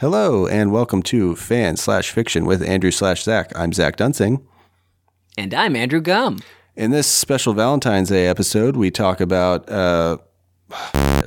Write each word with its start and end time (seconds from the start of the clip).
Hello 0.00 0.46
and 0.46 0.70
welcome 0.70 1.02
to 1.02 1.34
Fan 1.34 1.76
slash 1.76 2.12
Fiction 2.12 2.44
with 2.44 2.62
Andrew 2.62 2.92
slash 2.92 3.24
Zach. 3.24 3.50
I'm 3.56 3.72
Zach 3.72 3.96
Dunsing. 3.96 4.46
And 5.36 5.52
I'm 5.52 5.74
Andrew 5.74 6.00
Gum. 6.00 6.38
In 6.76 6.92
this 6.92 7.08
special 7.08 7.52
Valentine's 7.52 8.10
Day 8.10 8.28
episode, 8.28 8.76
we 8.76 8.92
talk 8.92 9.20
about. 9.20 9.68
Uh, 9.68 10.18
I'm 10.70 11.26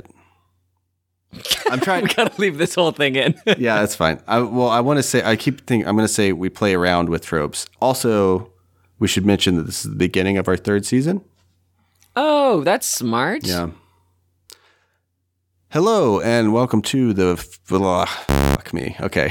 trying. 1.82 2.04
we 2.04 2.14
gotta 2.14 2.40
leave 2.40 2.56
this 2.56 2.74
whole 2.74 2.92
thing 2.92 3.16
in. 3.16 3.34
yeah, 3.58 3.80
that's 3.80 3.94
fine. 3.94 4.22
I, 4.26 4.38
well, 4.38 4.70
I 4.70 4.80
want 4.80 4.96
to 4.96 5.02
say 5.02 5.22
I 5.22 5.36
keep 5.36 5.66
thinking 5.66 5.86
I'm 5.86 5.94
going 5.94 6.08
to 6.08 6.12
say 6.12 6.32
we 6.32 6.48
play 6.48 6.72
around 6.72 7.10
with 7.10 7.26
tropes. 7.26 7.66
Also, 7.82 8.54
we 8.98 9.06
should 9.06 9.26
mention 9.26 9.56
that 9.56 9.64
this 9.64 9.84
is 9.84 9.90
the 9.90 9.98
beginning 9.98 10.38
of 10.38 10.48
our 10.48 10.56
third 10.56 10.86
season. 10.86 11.22
Oh, 12.16 12.62
that's 12.62 12.86
smart. 12.86 13.46
Yeah. 13.46 13.68
Hello 15.72 16.20
and 16.20 16.52
welcome 16.52 16.82
to 16.82 17.14
the 17.14 17.42
blah, 17.66 18.04
fuck 18.04 18.74
me. 18.74 18.94
Okay. 19.00 19.30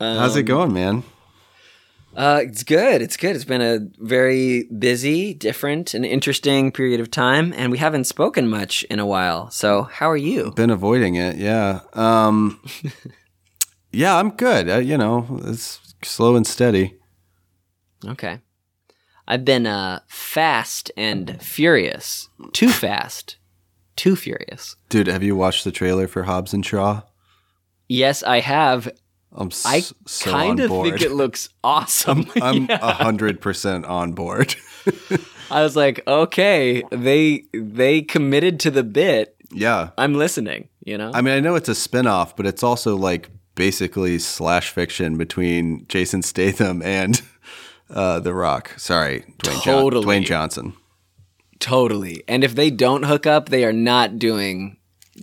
How's 0.00 0.34
it 0.34 0.40
um, 0.40 0.44
going, 0.44 0.72
man? 0.72 1.04
Uh, 2.16 2.40
it's 2.42 2.62
good. 2.62 3.02
It's 3.02 3.18
good. 3.18 3.36
It's 3.36 3.44
been 3.44 3.60
a 3.60 3.80
very 3.98 4.64
busy, 4.64 5.34
different, 5.34 5.92
and 5.92 6.04
interesting 6.04 6.72
period 6.72 6.98
of 6.98 7.10
time, 7.10 7.52
and 7.54 7.70
we 7.70 7.76
haven't 7.76 8.04
spoken 8.04 8.48
much 8.48 8.84
in 8.84 8.98
a 8.98 9.04
while. 9.04 9.50
So, 9.50 9.82
how 9.82 10.10
are 10.10 10.16
you? 10.16 10.52
Been 10.52 10.70
avoiding 10.70 11.16
it, 11.16 11.36
yeah. 11.36 11.80
Um, 11.92 12.62
yeah, 13.92 14.16
I'm 14.16 14.30
good. 14.30 14.70
Uh, 14.70 14.78
you 14.78 14.96
know, 14.96 15.40
it's 15.44 15.78
slow 16.02 16.36
and 16.36 16.46
steady. 16.46 16.96
Okay. 18.04 18.40
I've 19.28 19.44
been 19.44 19.66
uh, 19.66 20.00
fast 20.06 20.90
and 20.96 21.40
furious. 21.42 22.30
Too 22.52 22.70
fast. 22.70 23.36
Too 23.94 24.16
furious. 24.16 24.76
Dude, 24.88 25.08
have 25.08 25.22
you 25.22 25.36
watched 25.36 25.64
the 25.64 25.72
trailer 25.72 26.06
for 26.06 26.22
Hobbs 26.22 26.54
and 26.54 26.64
Shaw? 26.64 27.02
Yes, 27.88 28.22
I 28.22 28.40
have. 28.40 28.88
I'm 29.36 29.50
I 29.66 29.78
s- 29.78 29.92
so 30.06 30.30
kind 30.30 30.60
of 30.60 30.70
think 30.70 31.02
it 31.02 31.12
looks 31.12 31.48
awesome. 31.62 32.26
I'm 32.42 32.66
Yeah. 32.68 32.78
hundred 32.94 33.40
percent 33.40 33.84
on 33.84 34.12
board. 34.12 34.56
I 35.50 35.62
was 35.62 35.76
like, 35.76 36.02
okay, 36.08 36.82
they 36.90 37.44
they 37.52 38.02
committed 38.02 38.58
to 38.60 38.70
the 38.70 38.82
bit. 38.82 39.36
yeah. 39.52 39.90
I'm 39.98 40.14
listening. 40.14 40.68
You 40.84 40.98
know. 40.98 41.10
I 41.14 41.20
mean, 41.20 41.34
I 41.34 41.40
know 41.40 41.54
it's 41.56 41.68
a 41.68 41.74
spin-off, 41.74 42.36
but 42.36 42.46
it's 42.46 42.62
also 42.62 42.96
like 42.96 43.30
basically 43.56 44.18
slash 44.18 44.70
fiction 44.70 45.16
between 45.18 45.84
Jason 45.88 46.22
Statham 46.22 46.80
and 46.82 47.20
uh, 47.90 48.20
The 48.20 48.32
Rock. 48.34 48.72
Sorry, 48.78 49.24
Dwayne, 49.38 49.62
Totally. 49.62 50.04
Dwayne 50.06 50.24
Johnson. 50.24 50.74
Totally. 51.58 52.22
And 52.28 52.44
if 52.44 52.54
they 52.54 52.70
don't 52.70 53.04
hook 53.04 53.26
up, 53.26 53.48
they 53.48 53.64
are 53.64 53.72
not 53.72 54.18
doing 54.18 54.76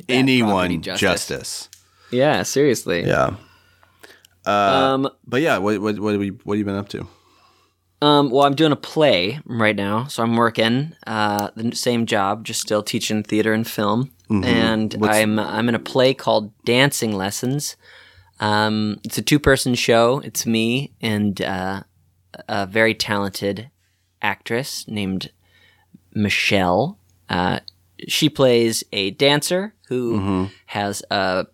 Anyone 0.09 0.81
justice. 0.81 0.99
justice. 1.01 1.69
Yeah, 2.11 2.43
seriously. 2.43 3.05
Yeah. 3.05 3.35
Um, 4.45 5.09
But 5.25 5.41
yeah, 5.41 5.57
what 5.57 5.79
what 5.81 5.99
what 5.99 6.13
have 6.13 6.23
you 6.23 6.37
what 6.43 6.55
have 6.55 6.59
you 6.59 6.65
been 6.65 6.75
up 6.75 6.89
to? 6.89 7.07
um, 8.01 8.31
well, 8.31 8.45
I'm 8.45 8.55
doing 8.55 8.73
a 8.73 8.75
play 8.93 9.39
right 9.45 9.75
now, 9.77 10.05
so 10.07 10.23
I'm 10.23 10.35
working 10.35 10.93
uh, 11.07 11.51
the 11.55 11.73
same 11.73 12.05
job, 12.05 12.43
just 12.43 12.59
still 12.59 12.83
teaching 12.83 13.23
theater 13.23 13.53
and 13.53 13.65
film, 13.65 14.11
and 14.29 14.91
Mm-hmm. 14.91 14.99
What's- 14.99 15.17
I'm 15.17 15.39
I'm 15.39 15.69
in 15.69 15.75
a 15.75 15.79
play 15.79 16.13
called 16.13 16.51
Dancing 16.65 17.13
Lessons. 17.15 17.77
Um, 18.39 18.99
it's 19.05 19.17
a 19.17 19.21
two 19.21 19.39
person 19.39 19.73
show. 19.75 20.19
It's 20.25 20.45
me 20.45 20.91
and 21.01 21.41
uh, 21.41 21.83
a 22.49 22.65
very 22.65 22.93
talented 22.95 23.69
actress 24.21 24.85
named 24.87 25.31
Michelle. 26.13 26.97
Uh, 27.29 27.59
she 28.07 28.27
plays 28.29 28.83
a 28.91 29.11
dancer 29.11 29.73
who 29.87 30.19
Mm-hmm. 30.19 30.45
has 30.65 31.03
a 31.09 31.45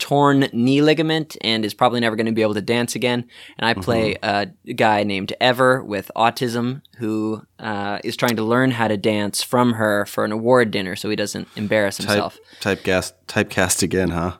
torn 0.00 0.48
knee 0.52 0.82
ligament 0.82 1.36
and 1.42 1.64
is 1.64 1.74
probably 1.74 2.00
never 2.00 2.16
going 2.16 2.26
to 2.26 2.32
be 2.32 2.42
able 2.42 2.54
to 2.54 2.60
dance 2.62 2.96
again. 2.96 3.24
And 3.58 3.66
I 3.66 3.74
play 3.74 4.14
Mm-hmm. 4.22 4.70
a 4.70 4.72
guy 4.74 5.04
named 5.04 5.32
Ever 5.40 5.84
with 5.84 6.10
autism 6.16 6.82
who 6.96 7.42
uh, 7.60 7.98
is 8.02 8.16
trying 8.16 8.34
to 8.36 8.42
learn 8.42 8.72
how 8.72 8.88
to 8.88 8.96
dance 8.96 9.42
from 9.42 9.74
her 9.74 10.06
for 10.06 10.24
an 10.24 10.32
award 10.32 10.70
dinner 10.72 10.96
so 10.96 11.08
he 11.08 11.14
doesn't 11.16 11.46
embarrass 11.54 11.98
himself. 11.98 12.38
Type 12.60 12.80
typecast 12.80 13.12
typecast 13.28 13.82
again, 13.84 14.08
huh? 14.10 14.38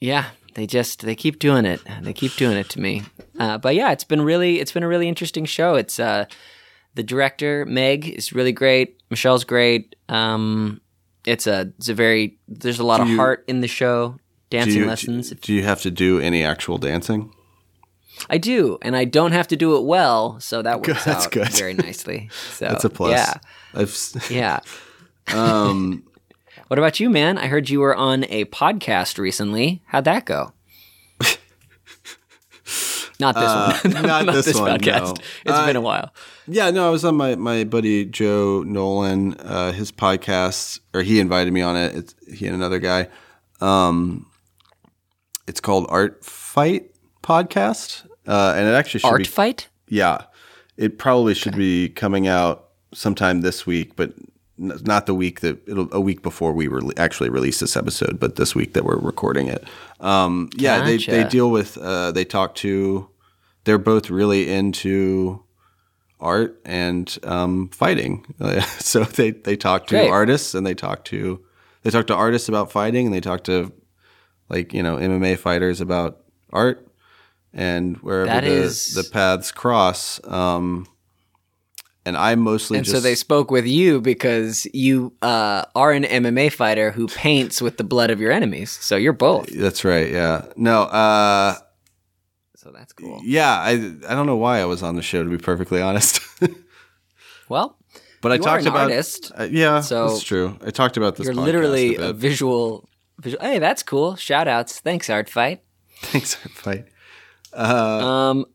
Yeah, 0.00 0.26
they 0.54 0.66
just 0.66 1.02
they 1.02 1.14
keep 1.14 1.38
doing 1.38 1.64
it. 1.66 1.80
They 2.02 2.12
keep 2.12 2.32
doing 2.36 2.56
it 2.56 2.68
to 2.70 2.80
me. 2.80 3.02
Uh, 3.38 3.58
but 3.58 3.74
yeah, 3.74 3.90
it's 3.92 4.04
been 4.04 4.22
really 4.22 4.60
it's 4.60 4.72
been 4.72 4.82
a 4.84 4.88
really 4.88 5.08
interesting 5.08 5.44
show. 5.44 5.74
It's 5.74 5.98
uh, 5.98 6.26
the 6.94 7.02
director 7.02 7.64
Meg 7.66 8.08
is 8.08 8.32
really 8.32 8.52
great. 8.52 9.00
Michelle's 9.10 9.44
great. 9.44 9.96
Um, 10.08 10.80
it's 11.26 11.46
a 11.46 11.72
it's 11.78 11.88
a 11.88 11.94
very 11.94 12.38
there's 12.46 12.78
a 12.78 12.84
lot 12.86 13.00
of 13.00 13.08
you- 13.08 13.16
heart 13.16 13.44
in 13.48 13.60
the 13.60 13.68
show. 13.68 14.16
Do 14.50 14.58
Dancing 14.58 14.82
you, 14.82 14.86
lessons. 14.86 15.30
do 15.30 15.52
you 15.52 15.62
have 15.64 15.80
to 15.82 15.90
do 15.90 16.20
any 16.20 16.44
actual 16.44 16.78
dancing? 16.78 17.32
I 18.30 18.38
do, 18.38 18.78
and 18.82 18.94
I 18.96 19.04
don't 19.04 19.32
have 19.32 19.48
to 19.48 19.56
do 19.56 19.76
it 19.76 19.82
well, 19.84 20.38
so 20.38 20.62
that 20.62 20.86
works 20.86 21.04
that's 21.04 21.26
out 21.26 21.32
good. 21.32 21.48
very 21.48 21.74
nicely. 21.74 22.30
So 22.52 22.66
That's 22.68 22.84
a 22.84 22.90
plus. 22.90 23.10
Yeah, 23.10 23.34
I've 23.74 24.30
yeah. 24.30 24.60
um 25.34 26.04
What 26.68 26.78
about 26.78 26.98
you, 27.00 27.10
man? 27.10 27.36
I 27.38 27.48
heard 27.48 27.68
you 27.68 27.80
were 27.80 27.94
on 27.94 28.24
a 28.30 28.44
podcast 28.46 29.18
recently. 29.18 29.82
How'd 29.86 30.04
that 30.04 30.24
go? 30.24 30.52
Not 33.20 33.34
this 33.36 33.44
Uh, 33.44 33.78
one. 33.84 34.02
not 34.06 34.26
this 34.26 34.54
one, 34.58 34.78
podcast. 34.80 35.02
no. 35.04 35.10
It's 35.44 35.52
Uh, 35.52 35.66
been 35.66 35.76
a 35.76 35.80
while. 35.80 36.12
Yeah, 36.48 36.70
no, 36.70 36.86
I 36.86 36.90
was 36.90 37.04
on 37.04 37.14
my, 37.16 37.36
my 37.36 37.62
buddy 37.64 38.04
Joe 38.06 38.64
Nolan, 38.66 39.34
uh, 39.34 39.70
his 39.72 39.92
podcast, 39.92 40.80
or 40.92 41.02
he 41.02 41.20
invited 41.20 41.52
me 41.52 41.60
on 41.62 41.76
it. 41.76 41.94
It's 41.94 42.14
he 42.32 42.46
and 42.46 42.56
another 42.56 42.80
guy. 42.80 43.08
Um, 43.60 44.26
it's 45.46 45.60
called 45.60 45.86
Art 45.88 46.24
Fight 46.24 46.90
Podcast, 47.22 48.04
uh, 48.26 48.54
and 48.56 48.66
it 48.68 48.72
actually 48.72 49.00
should 49.00 49.08
Art 49.08 49.18
be 49.18 49.24
fight? 49.24 49.68
yeah, 49.88 50.24
it 50.76 50.98
probably 50.98 51.34
should 51.34 51.56
be 51.56 51.88
coming 51.88 52.26
out 52.26 52.68
sometime 52.92 53.40
this 53.40 53.66
week, 53.66 53.96
but 53.96 54.12
n- 54.60 54.78
not 54.84 55.06
the 55.06 55.14
week 55.14 55.40
that 55.40 55.58
it'll 55.68 55.88
a 55.92 56.00
week 56.00 56.22
before 56.22 56.52
we 56.52 56.68
re- 56.68 56.90
actually 56.96 57.30
release 57.30 57.60
this 57.60 57.76
episode, 57.76 58.18
but 58.20 58.36
this 58.36 58.54
week 58.54 58.72
that 58.74 58.84
we're 58.84 58.98
recording 58.98 59.48
it. 59.48 59.64
Um, 60.00 60.50
yeah, 60.56 60.84
they 60.84 60.96
they 60.98 61.24
deal 61.24 61.50
with 61.50 61.76
uh, 61.78 62.12
they 62.12 62.24
talk 62.24 62.54
to 62.56 63.08
they're 63.64 63.78
both 63.78 64.10
really 64.10 64.50
into 64.50 65.42
art 66.20 66.60
and 66.64 67.18
um, 67.24 67.68
fighting. 67.68 68.24
so 68.78 69.04
they 69.04 69.30
they 69.30 69.56
talk 69.56 69.86
to 69.88 69.94
Great. 69.96 70.10
artists 70.10 70.54
and 70.54 70.66
they 70.66 70.74
talk 70.74 71.04
to 71.06 71.44
they 71.82 71.90
talk 71.90 72.06
to 72.06 72.14
artists 72.14 72.48
about 72.48 72.70
fighting 72.72 73.06
and 73.06 73.14
they 73.14 73.20
talk 73.20 73.44
to 73.44 73.72
like 74.48 74.72
you 74.72 74.82
know 74.82 74.96
MMA 74.96 75.38
fighters 75.38 75.80
about 75.80 76.20
art 76.52 76.86
and 77.52 77.96
wherever 77.98 78.26
That 78.26 78.44
the, 78.44 78.50
is- 78.50 78.94
the 78.94 79.04
paths 79.04 79.52
cross. 79.52 80.20
Um, 80.24 80.86
and 82.06 82.16
I 82.18 82.34
mostly 82.34 82.76
And 82.78 82.84
just 82.84 82.94
so 82.96 83.00
they 83.00 83.14
spoke 83.14 83.50
with 83.50 83.66
you 83.66 84.00
because 84.00 84.66
you 84.74 85.14
uh, 85.22 85.64
are 85.74 85.90
an 85.92 86.04
MMA 86.04 86.52
fighter 86.52 86.90
who 86.90 87.06
paints 87.06 87.62
with 87.62 87.78
the 87.78 87.84
blood 87.84 88.10
of 88.10 88.20
your 88.20 88.30
enemies. 88.30 88.70
So 88.70 88.96
you're 88.96 89.14
both. 89.14 89.46
that's 89.48 89.84
right. 89.86 90.10
Yeah. 90.10 90.44
No. 90.56 90.82
Uh, 90.82 91.54
So 92.56 92.70
that's 92.72 92.92
cool. 92.92 93.20
yeah. 93.24 93.52
I 93.58 93.72
I 94.08 94.14
don't 94.14 94.26
know 94.26 94.36
why 94.36 94.60
I 94.60 94.64
was 94.66 94.82
on 94.82 94.96
the 94.96 95.02
show 95.02 95.22
to 95.24 95.30
be 95.30 95.38
perfectly 95.38 95.80
honest. 95.80 96.20
Well, 97.48 97.76
but 98.22 98.32
I 98.32 98.38
talked 98.38 98.62
an 98.62 98.68
about 98.68 98.90
artist, 98.90 99.30
Uh, 99.38 99.46
yeah, 99.50 99.80
so 99.82 100.08
that's 100.08 100.22
true. 100.22 100.58
I 100.64 100.70
talked 100.70 100.96
about 100.96 101.16
this. 101.16 101.26
you're 101.26 101.34
literally 101.34 101.96
a 101.96 102.08
a 102.08 102.12
visual, 102.14 102.88
visual. 103.20 103.42
Hey, 103.42 103.58
that's 103.58 103.82
cool. 103.82 104.16
Shout 104.16 104.48
outs. 104.48 104.80
Thanks, 104.80 105.08
Art 105.10 105.28
Fight. 105.28 105.62
Thanks, 106.00 106.36
Art 106.44 106.52
Fight. 106.52 106.86
Uh, 107.52 108.06
Um. 108.30 108.46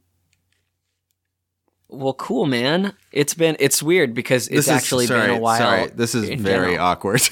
Well, 1.88 2.14
cool, 2.14 2.46
man. 2.46 2.94
It's 3.12 3.34
been 3.34 3.56
it's 3.60 3.82
weird 3.82 4.14
because 4.14 4.48
it's 4.48 4.68
is- 4.68 4.70
actually 4.70 5.08
sorry, 5.08 5.28
been 5.28 5.38
a 5.38 5.40
while. 5.40 5.58
Sorry, 5.58 5.88
this 5.88 6.14
is 6.14 6.30
very 6.42 6.72
general. 6.74 6.80
awkward. 6.86 7.28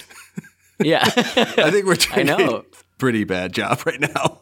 Yeah, 0.80 1.02
I 1.06 1.70
think 1.72 1.86
we're 1.86 1.96
doing 1.96 2.20
I 2.32 2.38
know. 2.38 2.56
a 2.58 2.64
pretty 2.98 3.24
bad 3.24 3.52
job 3.54 3.82
right 3.86 4.00
now. 4.00 4.42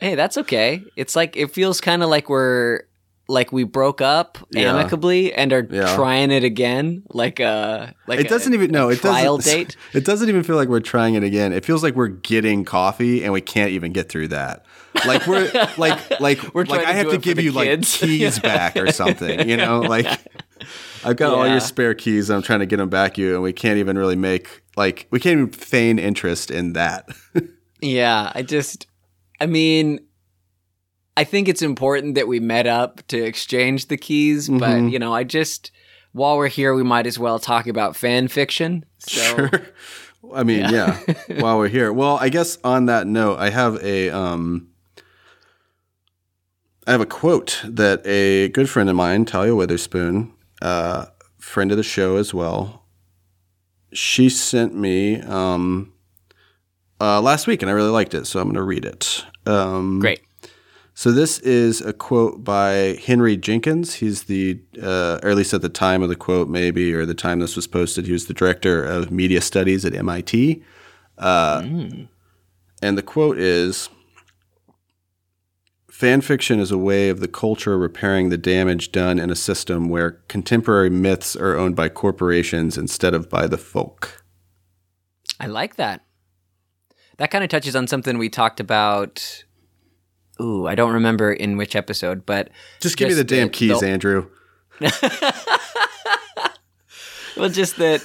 Hey, 0.00 0.14
that's 0.14 0.36
okay. 0.38 0.82
It's 0.96 1.14
like 1.16 1.36
it 1.36 1.52
feels 1.52 1.80
kind 1.80 2.02
of 2.02 2.08
like 2.10 2.28
we're 2.28 2.82
like 3.30 3.52
we 3.52 3.64
broke 3.64 4.00
up 4.00 4.38
Yeah. 4.50 4.72
amicably 4.74 5.32
and 5.32 5.52
are 5.52 5.66
Yeah. 5.70 5.94
trying 5.96 6.30
it 6.30 6.44
again. 6.44 7.02
Like 7.10 7.40
a 7.40 7.94
like 8.06 8.20
it 8.20 8.28
doesn't 8.28 8.52
a, 8.52 8.56
even 8.56 8.70
no. 8.70 8.88
It 8.90 9.00
trial 9.00 9.36
doesn't. 9.38 9.52
date. 9.68 9.76
It 9.94 10.04
doesn't 10.04 10.28
even 10.28 10.42
feel 10.42 10.56
like 10.56 10.68
we're 10.68 10.80
trying 10.80 11.14
it 11.14 11.22
again. 11.22 11.52
It 11.52 11.64
feels 11.64 11.82
like 11.82 11.94
we're 11.94 12.08
getting 12.08 12.64
coffee 12.64 13.22
and 13.24 13.32
we 13.32 13.40
can't 13.40 13.70
even 13.70 13.92
get 13.92 14.08
through 14.08 14.28
that. 14.28 14.64
Like 15.06 15.26
we're 15.26 15.50
like 15.78 16.20
like 16.20 16.54
We're 16.54 16.64
like 16.64 16.84
I 16.84 16.92
have 16.92 17.10
to 17.10 17.18
give 17.18 17.38
you 17.38 17.52
kids. 17.52 18.00
like 18.02 18.10
keys 18.10 18.38
back 18.50 18.76
or 18.76 18.90
something. 18.92 19.48
You 19.48 19.56
know, 19.56 19.80
like 19.80 20.06
I've 21.04 21.16
got 21.16 21.32
all 21.32 21.46
your 21.48 21.60
spare 21.60 21.94
keys. 21.94 22.28
I'm 22.30 22.42
trying 22.42 22.60
to 22.60 22.66
get 22.66 22.76
them 22.76 22.90
back 22.90 23.16
you, 23.16 23.34
and 23.34 23.42
we 23.42 23.52
can't 23.52 23.78
even 23.78 23.96
really 23.96 24.16
make 24.16 24.62
like 24.76 25.06
we 25.10 25.18
can't 25.20 25.32
even 25.38 25.50
feign 25.52 25.98
interest 25.98 26.50
in 26.50 26.72
that. 26.74 27.08
Yeah, 27.80 28.30
I 28.34 28.42
just, 28.42 28.86
I 29.40 29.46
mean, 29.46 30.00
I 31.16 31.24
think 31.24 31.48
it's 31.48 31.62
important 31.62 32.14
that 32.14 32.28
we 32.28 32.40
met 32.40 32.66
up 32.66 33.06
to 33.08 33.18
exchange 33.18 33.88
the 33.88 33.96
keys, 33.96 34.48
but 34.48 34.70
Mhm. 34.78 34.90
you 34.92 34.98
know, 34.98 35.12
I 35.14 35.24
just, 35.24 35.70
while 36.12 36.36
we're 36.38 36.48
here, 36.48 36.74
we 36.74 36.82
might 36.82 37.06
as 37.06 37.18
well 37.18 37.38
talk 37.38 37.66
about 37.66 37.96
fan 37.96 38.28
fiction. 38.28 38.84
So, 38.98 39.20
Sure. 39.20 39.50
I 40.34 40.44
mean, 40.44 40.60
yeah. 40.70 40.98
while 41.40 41.58
we're 41.58 41.68
here, 41.68 41.92
well, 41.92 42.16
I 42.20 42.28
guess 42.28 42.58
on 42.62 42.86
that 42.86 43.06
note, 43.06 43.38
I 43.38 43.50
have 43.50 43.82
a 43.82 44.10
um, 44.10 44.68
I 46.86 46.92
have 46.92 47.00
a 47.00 47.06
quote 47.06 47.60
that 47.64 48.02
a 48.06 48.48
good 48.48 48.68
friend 48.68 48.88
of 48.88 48.96
mine, 48.96 49.24
Talia 49.24 49.54
Witherspoon, 49.54 50.32
uh, 50.62 51.06
friend 51.38 51.70
of 51.70 51.76
the 51.76 51.82
show 51.82 52.16
as 52.16 52.32
well, 52.34 52.84
she 53.92 54.28
sent 54.28 54.74
me 54.74 55.20
um, 55.22 55.92
uh, 57.00 57.20
last 57.20 57.46
week, 57.46 57.62
and 57.62 57.70
I 57.70 57.74
really 57.74 57.90
liked 57.90 58.14
it, 58.14 58.26
so 58.26 58.40
I'm 58.40 58.46
going 58.46 58.54
to 58.56 58.62
read 58.62 58.84
it. 58.84 59.24
Um, 59.46 60.00
great. 60.00 60.20
So 61.00 61.12
this 61.12 61.38
is 61.38 61.80
a 61.80 61.94
quote 61.94 62.44
by 62.44 63.00
Henry 63.06 63.34
Jenkins. 63.34 63.94
He's 63.94 64.24
the, 64.24 64.60
uh, 64.82 65.18
or 65.22 65.30
at 65.30 65.36
least 65.38 65.54
at 65.54 65.62
the 65.62 65.70
time 65.70 66.02
of 66.02 66.10
the 66.10 66.14
quote, 66.14 66.46
maybe, 66.46 66.92
or 66.92 67.06
the 67.06 67.14
time 67.14 67.38
this 67.38 67.56
was 67.56 67.66
posted, 67.66 68.04
he 68.04 68.12
was 68.12 68.26
the 68.26 68.34
director 68.34 68.84
of 68.84 69.10
media 69.10 69.40
studies 69.40 69.86
at 69.86 69.94
MIT. 69.94 70.62
Uh, 71.16 71.62
And 72.82 72.98
the 72.98 73.02
quote 73.02 73.38
is 73.38 73.88
Fan 75.90 76.20
fiction 76.20 76.60
is 76.60 76.70
a 76.70 76.76
way 76.76 77.08
of 77.08 77.20
the 77.20 77.28
culture 77.28 77.78
repairing 77.78 78.28
the 78.28 78.36
damage 78.36 78.92
done 78.92 79.18
in 79.18 79.30
a 79.30 79.34
system 79.34 79.88
where 79.88 80.20
contemporary 80.28 80.90
myths 80.90 81.34
are 81.34 81.56
owned 81.56 81.76
by 81.76 81.88
corporations 81.88 82.76
instead 82.76 83.14
of 83.14 83.30
by 83.30 83.46
the 83.46 83.56
folk. 83.56 84.22
I 85.40 85.46
like 85.46 85.76
that. 85.76 86.04
That 87.16 87.30
kind 87.30 87.42
of 87.42 87.48
touches 87.48 87.74
on 87.74 87.86
something 87.86 88.18
we 88.18 88.28
talked 88.28 88.60
about. 88.60 89.44
Ooh, 90.40 90.66
I 90.66 90.74
don't 90.74 90.92
remember 90.92 91.32
in 91.32 91.56
which 91.56 91.76
episode, 91.76 92.24
but 92.24 92.50
Just 92.80 92.96
give 92.96 93.08
me 93.08 93.14
Just 93.14 93.28
the 93.28 93.36
damn 93.36 93.50
keys, 93.50 93.80
the- 93.80 93.88
Andrew. 93.88 94.26
well, 97.36 97.48
just 97.50 97.76
that 97.76 98.02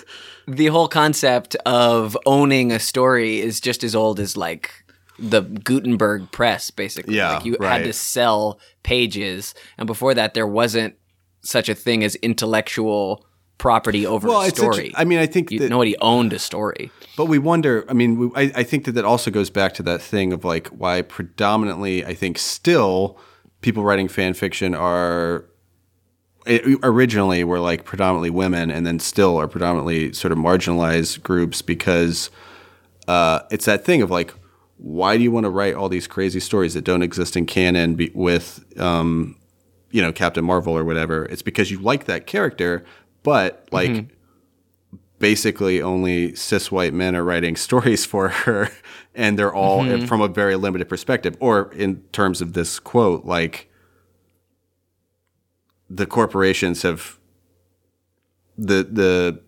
the 0.47 0.67
whole 0.67 0.87
concept 0.87 1.55
of 1.65 2.17
owning 2.25 2.71
a 2.71 2.79
story 2.79 3.39
is 3.39 3.59
just 3.59 3.83
as 3.83 3.95
old 3.95 4.19
as 4.19 4.35
like 4.37 4.71
the 5.17 5.41
Gutenberg 5.41 6.31
press, 6.31 6.71
basically. 6.71 7.15
Yeah, 7.15 7.35
like 7.35 7.45
you 7.45 7.55
right. 7.59 7.77
had 7.77 7.85
to 7.85 7.93
sell 7.93 8.59
pages, 8.83 9.55
and 9.77 9.87
before 9.87 10.13
that, 10.13 10.33
there 10.33 10.47
wasn't 10.47 10.95
such 11.41 11.69
a 11.69 11.75
thing 11.75 12.03
as 12.03 12.15
intellectual 12.15 13.25
property 13.57 14.05
over 14.05 14.27
Well, 14.27 14.41
a 14.41 14.49
story. 14.49 14.91
I 14.95 15.05
mean, 15.05 15.19
I 15.19 15.25
think 15.25 15.51
You- 15.51 15.59
that 15.59 15.69
nobody 15.69 15.95
owned 15.99 16.33
a 16.33 16.39
story. 16.39 16.91
But 17.17 17.25
we 17.25 17.39
wonder. 17.39 17.85
I 17.87 17.93
mean, 17.93 18.17
we, 18.17 18.29
I, 18.35 18.51
I 18.55 18.63
think 18.63 18.85
that 18.85 18.91
that 18.93 19.05
also 19.05 19.31
goes 19.31 19.49
back 19.49 19.73
to 19.75 19.83
that 19.83 20.01
thing 20.01 20.33
of 20.33 20.43
like 20.43 20.67
why 20.67 21.01
predominantly, 21.01 22.05
I 22.05 22.13
think, 22.13 22.37
still 22.37 23.17
people 23.61 23.83
writing 23.83 24.07
fan 24.07 24.33
fiction 24.33 24.75
are 24.75 25.45
it, 26.45 26.79
originally 26.83 27.43
were 27.43 27.59
like 27.59 27.85
predominantly 27.85 28.29
women, 28.29 28.69
and 28.69 28.85
then 28.85 28.99
still 28.99 29.37
are 29.37 29.47
predominantly 29.47 30.13
sort 30.13 30.31
of 30.31 30.37
marginalized 30.37 31.23
groups 31.23 31.61
because 31.61 32.29
uh, 33.07 33.39
it's 33.49 33.65
that 33.65 33.85
thing 33.85 34.01
of 34.01 34.11
like, 34.11 34.33
why 34.77 35.17
do 35.17 35.23
you 35.23 35.31
want 35.31 35.45
to 35.45 35.49
write 35.49 35.73
all 35.73 35.89
these 35.89 36.05
crazy 36.07 36.39
stories 36.39 36.73
that 36.73 36.83
don't 36.83 37.01
exist 37.01 37.35
in 37.37 37.45
canon 37.45 37.95
be, 37.95 38.11
with, 38.13 38.63
um, 38.79 39.37
you 39.91 40.01
know, 40.01 40.11
Captain 40.11 40.43
Marvel 40.43 40.77
or 40.77 40.83
whatever? 40.83 41.25
It's 41.25 41.41
because 41.41 41.71
you 41.71 41.79
like 41.79 42.05
that 42.05 42.27
character, 42.27 42.83
but 43.25 43.67
like 43.71 44.05
basically 45.19 45.81
only 45.81 46.33
cis 46.35 46.71
white 46.71 46.93
men 46.93 47.15
are 47.15 47.23
writing 47.23 47.55
stories 47.67 48.05
for 48.05 48.29
her 48.29 48.69
and 49.13 49.37
they're 49.37 49.53
all 49.53 49.81
Mm-hmm. 49.83 50.05
from 50.05 50.21
a 50.21 50.27
very 50.29 50.55
limited 50.55 50.87
perspective 50.87 51.35
or 51.41 51.73
in 51.73 52.01
terms 52.13 52.41
of 52.41 52.53
this 52.53 52.79
quote 52.79 53.25
like 53.25 53.69
the 55.89 56.05
corporations 56.05 56.81
have 56.83 57.19
the 58.57 58.83
the 58.83 59.41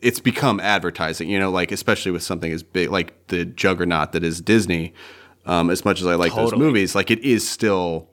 it's 0.00 0.20
become 0.20 0.60
advertising 0.60 1.28
you 1.28 1.38
know 1.38 1.50
like 1.50 1.70
especially 1.72 2.12
with 2.12 2.22
something 2.22 2.52
as 2.52 2.62
big 2.62 2.90
like 2.90 3.26
the 3.28 3.44
juggernaut 3.44 4.12
that 4.12 4.24
is 4.24 4.40
disney 4.40 4.94
um, 5.46 5.70
as 5.70 5.84
much 5.84 6.00
as 6.00 6.06
i 6.06 6.14
like 6.14 6.34
those 6.34 6.52
movies 6.58 6.94
like 6.94 7.10
it 7.10 7.18
is 7.20 7.48
still 7.48 8.08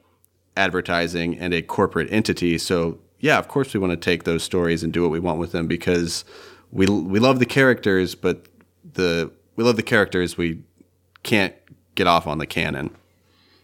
advertising 0.58 1.38
and 1.38 1.54
a 1.54 1.62
corporate 1.62 2.08
entity. 2.12 2.58
So 2.58 3.00
yeah, 3.25 3.39
of 3.39 3.48
course 3.48 3.74
we 3.74 3.80
want 3.80 3.89
to 3.89 3.98
take 3.98 4.24
those 4.24 4.44
stories 4.44 4.83
and 4.83 4.94
do 4.94 5.01
what 5.01 5.10
we 5.10 5.19
want 5.19 5.39
with 5.39 5.51
them 5.51 5.66
because 5.66 6.24
we 6.72 6.86
we 6.86 7.19
love 7.19 7.39
the 7.39 7.45
characters, 7.48 8.13
but 8.13 8.45
the 8.94 9.31
we 9.56 9.63
love 9.63 9.77
the 9.77 9.83
characters. 9.83 10.38
We 10.38 10.62
can't 11.24 11.56
get 11.95 12.06
off 12.06 12.27
on 12.27 12.38
the 12.38 12.45
canon. 12.45 12.95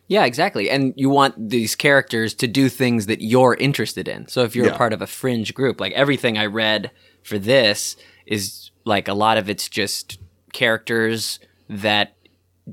Yeah, 0.07 0.25
exactly. 0.25 0.67
And 0.67 0.95
you 0.97 1.11
want 1.11 1.49
these 1.49 1.75
characters 1.75 2.33
to 2.35 2.47
do 2.47 2.69
things 2.69 3.05
that 3.05 3.21
you're 3.21 3.53
interested 3.53 4.07
in. 4.07 4.27
So 4.27 4.41
if 4.41 4.55
you're 4.55 4.65
Yeah. 4.65 4.73
a 4.73 4.77
part 4.77 4.93
of 4.93 5.01
a 5.03 5.07
fringe 5.07 5.53
group, 5.53 5.79
like 5.79 5.93
everything 5.93 6.39
I 6.39 6.47
read 6.47 6.89
for 7.21 7.37
this 7.37 7.95
is 8.25 8.71
like 8.83 9.07
a 9.07 9.13
lot 9.13 9.37
of 9.37 9.47
it's 9.47 9.69
just 9.69 10.17
characters 10.53 11.39
that 11.69 12.15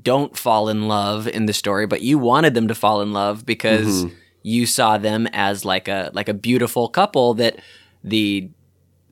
don't 0.02 0.38
fall 0.38 0.70
in 0.70 0.88
love 0.88 1.29
in 1.29 1.44
the 1.44 1.52
story, 1.52 1.87
but 1.87 2.00
you 2.00 2.19
wanted 2.19 2.55
them 2.55 2.67
to 2.69 2.75
fall 2.75 3.02
in 3.02 3.12
love 3.12 3.44
because 3.44 4.05
mm-hmm. 4.05 4.14
You 4.43 4.67
saw 4.67 4.99
them 4.99 5.26
as 5.32 5.64
like 5.64 5.88
a 5.88 6.11
like 6.14 6.29
a 6.29 6.35
beautiful 6.35 6.88
couple 6.88 7.35
that 7.35 7.58
the 8.05 8.50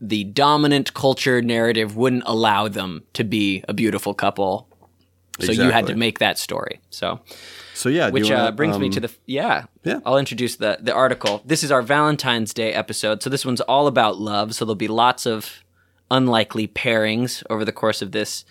the 0.01 0.25
dominant 0.25 0.93
culture 0.95 1.41
narrative 1.43 1.97
wouldn't 1.97 2.23
allow 2.27 2.69
them 2.69 3.03
to 3.15 3.25
be 3.25 3.65
a 3.69 3.73
beautiful 3.75 4.15
couple. 4.15 4.69
So 5.39 5.53
you 5.53 5.71
had 5.71 5.87
to 5.89 5.95
make 5.95 6.19
that 6.21 6.39
story. 6.39 6.81
So 6.89 7.21
So 7.75 7.91
yeah, 7.91 8.09
which 8.09 8.31
wanna, 8.31 8.45
uh, 8.45 8.51
brings 8.53 8.79
me 8.79 8.87
um, 8.87 8.93
to 8.93 9.01
the 9.01 9.11
yeah 9.27 9.65
yeah. 9.85 10.01
I'll 10.07 10.17
introduce 10.19 10.57
the 10.57 10.79
the 10.81 10.95
article. 10.95 11.43
This 11.45 11.63
is 11.63 11.71
our 11.71 11.83
Valentine's 11.83 12.55
Day 12.55 12.73
episode, 12.73 13.23
so 13.23 13.29
this 13.29 13.45
one's 13.45 13.61
all 13.63 13.87
about 13.87 14.19
love. 14.19 14.55
So 14.55 14.65
there'll 14.65 14.75
be 14.77 14.89
lots 14.89 15.27
of 15.27 15.63
unlikely 16.11 16.69
pairings 16.69 17.43
over 17.51 17.65
the 17.67 17.73
course 17.73 18.01
of 18.01 18.13
this 18.13 18.45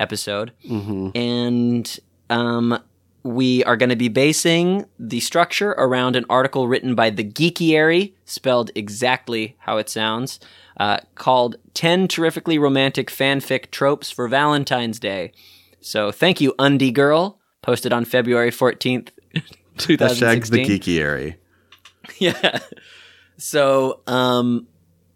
episode, 0.00 0.52
Mm-hmm. 0.68 1.10
and 1.14 1.98
um, 2.30 2.82
we 3.24 3.62
are 3.64 3.76
going 3.76 3.88
to 3.88 3.96
be 3.96 4.08
basing 4.08 4.86
the 4.98 5.20
structure 5.20 5.70
around 5.72 6.16
an 6.16 6.24
article 6.28 6.66
written 6.66 6.94
by 6.94 7.10
the 7.10 7.24
Geekiary, 7.24 8.12
spelled 8.24 8.70
exactly 8.74 9.56
how 9.60 9.76
it 9.78 9.88
sounds, 9.88 10.40
uh, 10.78 10.98
called 11.14 11.56
10 11.74 12.08
Terrifically 12.08 12.58
Romantic 12.58 13.10
Fanfic 13.10 13.70
Tropes 13.70 14.10
for 14.10 14.26
Valentine's 14.26 14.98
Day. 14.98 15.32
So 15.80 16.10
thank 16.10 16.40
you, 16.40 16.54
Undie 16.58 16.90
Girl, 16.90 17.38
posted 17.62 17.92
on 17.92 18.04
February 18.04 18.50
14th, 18.50 19.10
Hashtag 19.34 19.78
2016. 19.78 20.50
the 20.50 20.78
geekiary. 20.78 21.34
Yeah. 22.18 22.58
So, 23.36 24.00
um, 24.08 24.66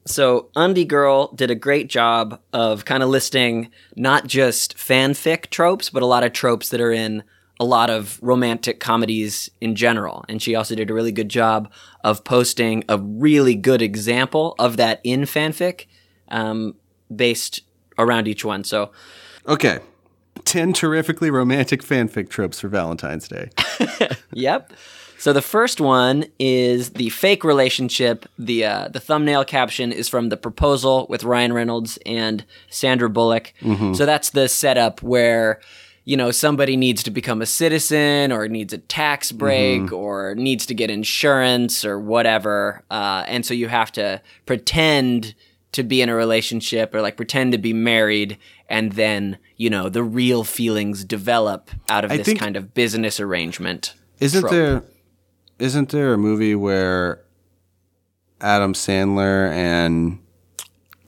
so 0.06 0.50
Undie 0.54 0.84
Girl 0.84 1.32
did 1.32 1.50
a 1.50 1.56
great 1.56 1.88
job 1.88 2.40
of 2.52 2.84
kind 2.84 3.02
of 3.02 3.08
listing 3.08 3.70
not 3.96 4.28
just 4.28 4.76
fanfic 4.76 5.50
tropes, 5.50 5.90
but 5.90 6.02
a 6.02 6.06
lot 6.06 6.22
of 6.22 6.32
tropes 6.32 6.68
that 6.68 6.80
are 6.80 6.92
in 6.92 7.24
a 7.58 7.64
lot 7.64 7.88
of 7.90 8.18
romantic 8.22 8.80
comedies 8.80 9.50
in 9.60 9.74
general. 9.74 10.24
And 10.28 10.42
she 10.42 10.54
also 10.54 10.74
did 10.74 10.90
a 10.90 10.94
really 10.94 11.12
good 11.12 11.28
job 11.28 11.70
of 12.04 12.22
posting 12.24 12.84
a 12.88 12.98
really 12.98 13.54
good 13.54 13.80
example 13.82 14.54
of 14.58 14.76
that 14.76 15.00
in 15.04 15.22
fanfic, 15.22 15.86
um, 16.28 16.74
based 17.14 17.62
around 17.98 18.28
each 18.28 18.44
one. 18.44 18.64
So, 18.64 18.90
Okay, 19.48 19.78
ten 20.44 20.72
terrifically 20.72 21.30
romantic 21.30 21.82
fanfic 21.82 22.28
tropes 22.28 22.60
for 22.60 22.68
Valentine's 22.68 23.28
Day. 23.28 23.50
Yep. 24.32 24.72
So 25.18 25.32
the 25.32 25.40
first 25.40 25.80
one 25.80 26.26
is 26.38 26.90
the 26.90 27.08
fake 27.08 27.42
relationship. 27.42 28.26
The 28.38 28.66
uh, 28.66 28.88
the 28.88 29.00
thumbnail 29.00 29.46
caption 29.46 29.90
is 29.92 30.10
from 30.10 30.28
the 30.28 30.36
proposal 30.36 31.06
with 31.08 31.24
Ryan 31.24 31.54
Reynolds 31.54 31.98
and 32.04 32.44
Sandra 32.68 33.08
Bullock. 33.08 33.54
So 33.94 34.04
that's 34.04 34.30
the 34.30 34.46
setup 34.46 35.02
where 35.02 35.60
you 36.06 36.16
know 36.16 36.30
somebody 36.30 36.76
needs 36.76 37.02
to 37.02 37.10
become 37.10 37.42
a 37.42 37.46
citizen 37.46 38.32
or 38.32 38.48
needs 38.48 38.72
a 38.72 38.78
tax 38.78 39.32
break 39.32 39.92
or 39.92 40.34
needs 40.36 40.64
to 40.66 40.74
get 40.74 40.88
insurance 40.88 41.84
or 41.84 42.00
whatever, 42.00 42.82
uh, 42.90 43.24
and 43.26 43.44
so 43.44 43.52
you 43.52 43.68
have 43.68 43.92
to 43.92 44.22
pretend 44.46 45.34
to 45.72 45.82
be 45.82 46.00
in 46.00 46.08
a 46.08 46.14
relationship 46.14 46.94
or 46.94 47.02
like 47.02 47.16
pretend 47.16 47.52
to 47.52 47.58
be 47.58 47.74
married 47.74 48.38
and 48.68 48.92
then 48.92 49.36
you 49.56 49.68
know 49.68 49.88
the 49.90 50.02
real 50.02 50.42
feelings 50.44 51.04
develop 51.04 51.70
out 51.90 52.04
of 52.04 52.10
I 52.12 52.18
this 52.18 52.32
kind 52.38 52.56
of 52.56 52.72
business 52.72 53.20
arrangement 53.20 53.92
Isn't 54.20 54.40
trope. 54.40 54.52
there 54.52 54.84
isn't 55.58 55.90
there 55.90 56.14
a 56.14 56.18
movie 56.18 56.54
where 56.54 57.22
Adam 58.40 58.72
Sandler 58.72 59.50
and 59.50 60.18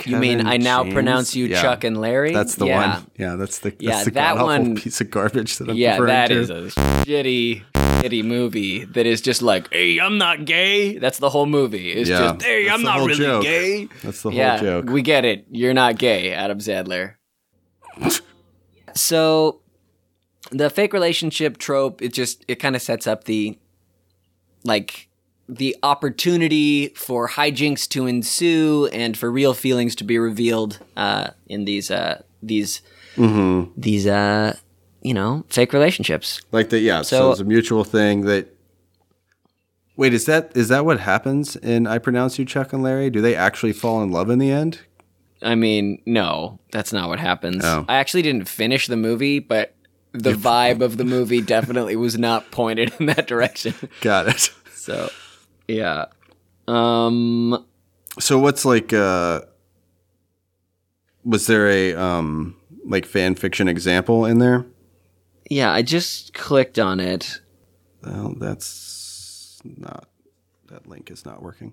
you 0.07 0.17
mean 0.17 0.47
I 0.47 0.57
now 0.59 0.83
James? 0.83 0.95
pronounce 0.95 1.35
you 1.37 1.47
Yeah. 1.47 1.63
Chuck 1.63 1.85
and 1.85 2.01
Larry? 2.01 2.33
That's 2.33 2.55
the 2.57 2.67
yeah. 2.67 2.95
one. 2.99 3.07
Yeah, 3.19 3.37
that's 3.37 3.59
the 3.59 3.71
that's 3.71 3.83
Yeah, 3.83 4.05
the 4.05 4.11
that 4.13 4.37
one- 4.37 4.77
piece 4.77 5.01
of 5.01 5.11
garbage 5.11 5.57
that 5.59 5.69
I'm 5.71 5.77
Yeah, 5.77 5.93
referring 5.93 6.07
that 6.09 6.29
to. 6.29 6.35
is 6.41 6.51
a 6.51 6.55
shitty, 7.07 7.63
shitty 7.75 8.25
movie 8.25 8.85
that 8.85 9.07
is 9.07 9.21
just 9.21 9.43
like, 9.43 9.73
hey, 9.73 9.99
I'm 10.01 10.19
not 10.19 10.45
gay. 10.45 10.99
That's 10.99 11.19
the 11.19 11.31
whole 11.31 11.47
movie. 11.47 11.93
It's 11.93 12.09
Yeah, 12.11 12.33
just, 12.35 12.43
hey, 12.45 12.65
that's 12.65 12.75
I'm 12.75 12.83
not 12.83 12.99
really 13.07 13.15
joke. 13.17 13.43
gay. 13.43 13.89
That's 14.03 14.23
the 14.23 14.31
whole 14.31 14.59
joke. 14.59 14.87
we 14.91 15.03
get 15.03 15.25
it. 15.25 15.47
You're 15.51 15.75
not 15.75 15.99
gay, 15.99 16.33
Adam 16.33 16.59
Sandler. 16.59 17.15
so, 18.95 19.61
the 20.51 20.71
fake 20.71 20.93
relationship 20.93 21.59
trope, 21.59 22.01
it 22.03 22.13
just, 22.13 22.45
it 22.49 22.57
kind 22.57 22.75
of 22.77 22.83
sets 22.83 23.07
up 23.07 23.25
the, 23.25 23.59
like, 24.65 25.08
the 25.49 25.77
opportunity 25.83 26.89
for 26.91 27.29
hijinks 27.29 27.89
to 27.89 28.07
ensue 28.07 28.89
and 28.93 29.17
for 29.17 29.31
real 29.31 29.55
feelings 29.55 29.95
to 29.97 30.05
be 30.05 30.19
revealed 30.19 30.79
uh, 30.97 31.29
in 31.47 31.65
these 31.65 31.91
uh, 31.91 32.23
these 32.43 32.83
Mm-hmm. 33.17 33.73
these 33.81 34.07
uh, 34.07 34.57
you 35.03 35.13
know 35.15 35.45
fake 35.49 35.73
relationships. 35.73 36.41
Like 36.53 36.69
that, 36.71 36.81
yeah. 36.81 37.03
So, 37.03 37.19
So- 37.19 37.31
it's 37.33 37.41
a 37.41 37.45
mutual 37.45 37.83
thing 37.85 38.21
that. 38.23 38.55
Wait, 39.97 40.15
is 40.15 40.27
that 40.27 40.53
is 40.55 40.69
that 40.69 40.85
what 40.85 41.01
happens 41.01 41.57
in 41.57 41.89
I 41.89 41.99
pronounce 41.99 42.39
you 42.39 42.45
Chuck 42.45 42.73
and 42.73 42.81
Larry? 42.83 43.11
Do 43.11 43.21
they 43.21 43.35
actually 43.35 43.73
fall 43.73 44.01
in 44.03 44.13
love 44.13 44.31
in 44.31 44.39
the 44.39 44.51
end? 44.53 44.79
I 45.43 45.57
mean, 45.57 46.01
no, 46.07 46.61
that's 46.71 46.93
not 46.93 47.09
what 47.09 47.19
happens. 47.19 47.65
Oh. 47.65 47.85
I 47.89 47.97
actually 47.97 48.23
didn't 48.23 48.49
finish 48.49 48.87
the 48.87 48.97
movie, 48.97 49.41
but 49.41 49.75
the 50.13 50.33
vibe 50.35 50.81
of 50.81 50.97
the 50.99 51.05
movie 51.05 51.41
definitely 51.41 51.97
was 51.97 52.17
not 52.17 52.51
pointed 52.53 52.93
in 53.01 53.07
that 53.07 53.27
direction. 53.27 53.75
Got 54.01 54.29
it. 54.29 54.51
So, 54.75 55.11
yeah. 55.69 56.07
Um, 56.67 57.65
So 58.19 58.39
what's 58.39 58.65
like? 58.65 58.93
uh 58.93 59.43
Was 61.25 61.47
there 61.47 61.69
a 61.69 61.95
um 61.95 62.57
like 62.85 63.07
fan 63.07 63.35
fiction 63.35 63.69
example 63.69 64.25
in 64.27 64.39
there? 64.39 64.67
yeah, 65.51 65.73
I 65.73 65.81
just 65.83 66.35
clicked 66.35 66.79
on 66.79 67.01
it. 67.01 67.41
Well, 68.05 68.35
that's 68.39 69.61
not. 69.65 70.09
That 70.71 70.87
link 70.87 71.11
is 71.11 71.25
not 71.25 71.43
working. 71.43 71.73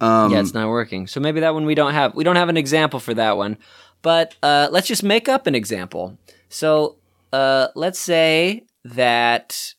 Um, 0.00 0.30
yeah, 0.32 0.40
it's 0.40 0.54
not 0.54 0.68
working. 0.68 1.06
So 1.08 1.20
maybe 1.20 1.40
that 1.40 1.52
one 1.54 1.64
we 1.66 1.74
don't 1.74 1.92
have. 1.94 2.14
We 2.14 2.22
don't 2.24 2.36
have 2.36 2.48
an 2.48 2.56
example 2.56 3.00
for 3.00 3.14
that 3.14 3.36
one. 3.36 3.56
But 4.02 4.34
uh, 4.42 4.68
let's 4.70 4.86
just 4.88 5.02
make 5.02 5.28
up 5.28 5.46
an 5.46 5.54
example. 5.54 6.16
So 6.48 6.96
uh, 7.32 7.68
let's 7.74 7.98
say 7.98 8.64
that 8.84 9.74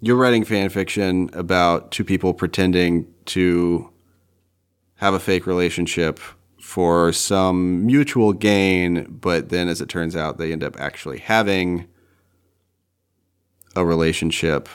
You're 0.00 0.16
writing 0.16 0.44
fan 0.44 0.68
fiction 0.68 1.28
about 1.32 1.90
two 1.90 2.04
people 2.04 2.32
pretending 2.32 3.06
to 3.26 3.90
have 4.96 5.14
a 5.14 5.18
fake 5.20 5.46
relationship 5.46 6.20
for 6.60 7.12
some 7.12 7.84
mutual 7.86 8.32
gain, 8.32 9.04
but 9.08 9.48
then 9.48 9.68
as 9.68 9.80
it 9.80 9.88
turns 9.88 10.14
out, 10.14 10.38
they 10.38 10.52
end 10.52 10.62
up 10.62 10.78
actually 10.78 11.18
having 11.18 11.86
a 13.74 13.84
relationship. 13.84 14.68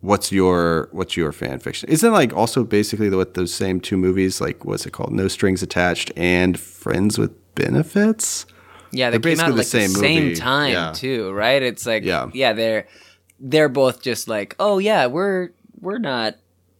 What's 0.00 0.32
your 0.32 0.88
what's 0.92 1.16
your 1.16 1.30
fan 1.32 1.58
fiction? 1.60 1.88
Isn't 1.88 2.08
it 2.08 2.12
like 2.12 2.32
also 2.32 2.64
basically 2.64 3.08
what 3.10 3.34
those 3.34 3.54
same 3.54 3.80
two 3.80 3.96
movies 3.96 4.40
like 4.40 4.64
what's 4.64 4.84
it 4.86 4.92
called? 4.92 5.12
No 5.12 5.28
Strings 5.28 5.62
Attached 5.62 6.10
and 6.16 6.58
Friends 6.58 7.18
with 7.18 7.32
Benefits? 7.54 8.46
Yeah, 8.90 9.10
they 9.10 9.18
They're 9.18 9.36
came 9.36 9.40
out 9.40 9.48
at 9.48 9.52
the 9.52 9.58
like 9.58 9.66
same 9.66 9.92
the 9.92 9.98
same 10.00 10.22
movie. 10.24 10.34
time 10.36 10.72
Yeah. 10.72 10.92
too, 10.94 11.30
right? 11.32 11.62
It's 11.62 11.86
like 11.86 12.02
Yeah. 12.04 12.28
yeah, 12.34 12.52
they're 12.52 12.88
they're 13.42 13.68
both 13.68 14.00
just 14.02 14.28
like, 14.28 14.54
oh 14.60 14.78
yeah, 14.78 15.06
we're 15.06 15.50
we're 15.80 15.98
not 15.98 16.36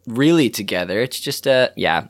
really 0.06 0.48
together. 0.48 1.00
It's 1.00 1.18
just 1.20 1.46
a 1.46 1.72
yeah. 1.76 2.06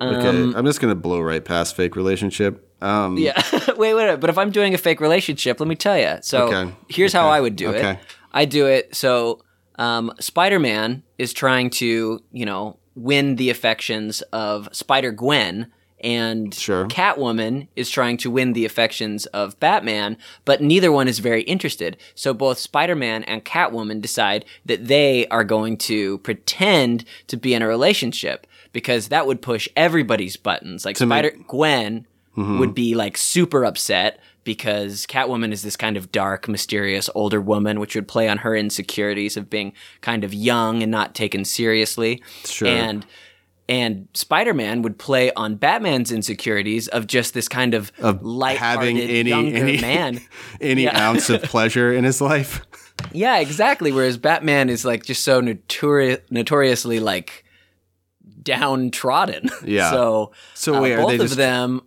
Okay, 0.00 0.28
Um, 0.28 0.54
I'm 0.56 0.66
just 0.66 0.80
gonna 0.80 0.94
blow 0.94 1.20
right 1.20 1.44
past 1.44 1.74
fake 1.74 1.96
relationship. 1.96 2.70
Um, 2.82 3.16
yeah. 3.18 3.40
wait, 3.76 3.94
wait, 3.94 3.94
wait. 3.94 4.20
But 4.20 4.28
if 4.30 4.36
I'm 4.38 4.50
doing 4.50 4.74
a 4.74 4.78
fake 4.78 5.00
relationship, 5.00 5.58
let 5.58 5.68
me 5.68 5.74
tell 5.74 5.98
you. 5.98 6.18
So 6.20 6.48
Okay. 6.48 6.72
here's 6.88 7.12
how 7.12 7.28
I 7.28 7.40
would 7.40 7.56
do 7.56 7.68
Okay. 7.74 7.92
it. 7.92 7.98
I 8.32 8.44
do 8.44 8.66
it 8.66 8.94
so 8.94 9.40
um, 9.76 10.12
Spider-Man 10.20 11.02
is 11.18 11.32
trying 11.32 11.70
to, 11.70 12.20
you 12.32 12.44
know, 12.44 12.78
win 12.94 13.36
the 13.36 13.48
affections 13.50 14.20
of 14.32 14.68
Spider 14.72 15.10
Gwen. 15.12 15.72
And 16.04 16.54
Sure. 16.54 16.86
Catwoman 16.86 17.68
is 17.76 17.88
trying 17.88 18.18
to 18.18 18.30
win 18.30 18.52
the 18.52 18.66
affections 18.66 19.24
of 19.26 19.58
Batman, 19.58 20.18
but 20.44 20.60
neither 20.60 20.92
one 20.92 21.08
is 21.08 21.18
very 21.18 21.42
interested. 21.42 21.96
So 22.14 22.34
both 22.34 22.58
Spider 22.58 22.94
Man 22.94 23.24
and 23.24 23.44
Catwoman 23.44 24.02
decide 24.02 24.44
that 24.66 24.86
they 24.86 25.26
are 25.28 25.44
going 25.44 25.78
to 25.78 26.18
pretend 26.18 27.06
to 27.28 27.38
be 27.38 27.54
in 27.54 27.62
a 27.62 27.66
relationship 27.66 28.46
because 28.72 29.08
that 29.08 29.26
would 29.26 29.40
push 29.40 29.66
everybody's 29.76 30.36
buttons. 30.36 30.84
Like 30.84 31.00
make- 31.00 31.08
Spider 31.08 31.32
Gwen 31.48 32.06
mm-hmm. 32.36 32.58
would 32.58 32.74
be 32.74 32.94
like 32.94 33.16
super 33.16 33.64
upset 33.64 34.20
because 34.44 35.06
Catwoman 35.06 35.52
is 35.52 35.62
this 35.62 35.76
kind 35.76 35.96
of 35.96 36.12
dark, 36.12 36.48
mysterious 36.48 37.08
older 37.14 37.40
woman, 37.40 37.80
which 37.80 37.94
would 37.94 38.06
play 38.06 38.28
on 38.28 38.38
her 38.38 38.54
insecurities 38.54 39.38
of 39.38 39.48
being 39.48 39.72
kind 40.02 40.22
of 40.22 40.34
young 40.34 40.82
and 40.82 40.92
not 40.92 41.14
taken 41.14 41.46
seriously. 41.46 42.22
Sure. 42.44 42.68
And 42.68 43.06
and 43.68 44.08
Spider-Man 44.14 44.82
would 44.82 44.98
play 44.98 45.32
on 45.32 45.56
Batman's 45.56 46.12
insecurities 46.12 46.88
of 46.88 47.06
just 47.06 47.32
this 47.34 47.48
kind 47.48 47.72
of, 47.74 47.90
of 47.98 48.20
having 48.58 48.98
any 48.98 49.32
any 49.32 49.80
man. 49.80 50.20
any 50.60 50.84
Yeah. 50.84 51.08
ounce 51.08 51.30
of 51.30 51.42
pleasure 51.44 51.92
in 51.92 52.04
his 52.04 52.20
life. 52.20 52.60
Yeah, 53.12 53.38
exactly. 53.38 53.90
Whereas 53.90 54.18
Batman 54.18 54.68
is 54.70 54.84
like 54.84 55.04
just 55.04 55.22
so 55.22 55.40
notori- 55.40 56.20
notoriously 56.30 57.00
like 57.00 57.44
downtrodden. 58.42 59.48
Yeah. 59.64 59.90
So, 59.90 60.32
So 60.54 60.74
uh, 60.76 60.80
wait, 60.82 60.96
both 60.96 61.20
of 61.20 61.36
them 61.36 61.80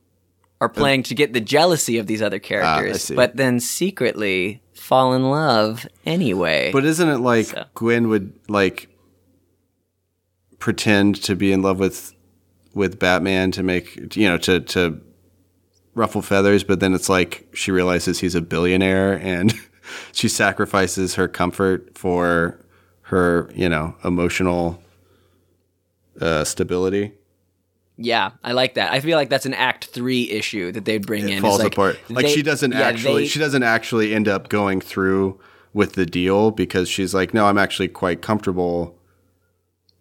are 0.59 0.69
playing 0.69 1.03
to 1.03 1.13
get 1.15 1.33
the 1.33 1.41
jealousy 1.41 1.99
of 1.99 2.07
these 2.07 2.21
other 2.21 2.39
characters, 2.39 3.03
see. 3.03 3.15
but 3.15 3.35
then 3.35 3.59
secretly 3.59 4.61
fall 4.73 5.13
in 5.13 5.29
love 5.29 5.85
anyway. 6.05 6.71
But 6.73 6.83
isn't 6.85 7.07
it 7.07 7.19
like 7.19 7.45
So. 7.47 7.65
Gwen 7.75 8.09
would 8.09 8.33
like 8.49 8.89
pretend 10.59 11.21
to 11.23 11.35
be 11.35 11.51
in 11.51 11.61
love 11.61 11.79
with 11.79 12.13
with 12.73 12.99
Batman 12.99 13.51
to 13.51 13.63
make 13.63 14.15
you 14.15 14.27
know 14.27 14.37
to 14.39 14.59
to 14.61 15.01
ruffle 15.95 16.21
feathers, 16.21 16.63
but 16.63 16.79
then 16.79 16.93
it's 16.93 17.09
like 17.09 17.47
she 17.53 17.71
realizes 17.71 18.19
he's 18.19 18.35
a 18.35 18.41
billionaire 18.41 19.13
and 19.13 19.53
she 20.11 20.27
sacrifices 20.27 21.15
her 21.15 21.27
comfort 21.27 21.97
for 21.97 22.59
her 23.03 23.49
you 23.55 23.69
know 23.69 23.95
emotional 24.03 24.81
uh, 26.21 26.43
stability. 26.43 27.13
yeah, 27.97 28.31
I 28.43 28.51
like 28.51 28.73
that. 28.75 28.91
I 28.91 28.99
feel 28.99 29.17
like 29.17 29.29
that's 29.29 29.45
an 29.45 29.53
Act 29.53 29.85
Three 29.85 30.29
issue 30.29 30.71
that 30.71 30.85
they'd 30.85 31.05
bring 31.05 31.29
in. 31.29 31.41
falls 31.41 31.59
like 31.63 31.73
apart. 31.73 31.99
Like 32.09 32.25
they- 32.25 32.33
she 32.33 32.41
doesn't 32.41 32.71
yeah, 32.73 32.81
actually 32.81 33.23
they- 33.23 33.27
she 33.27 33.39
doesn't 33.39 33.63
actually 33.63 34.13
end 34.13 34.27
up 34.27 34.49
going 34.49 34.81
through 34.81 35.39
with 35.73 35.93
the 35.93 36.05
deal 36.05 36.49
because 36.51 36.89
she's 36.89 37.13
like, 37.13 37.33
no, 37.33 37.45
I'm 37.45 37.57
actually 37.57 37.87
quite 37.87 38.21
comfortable 38.23 38.96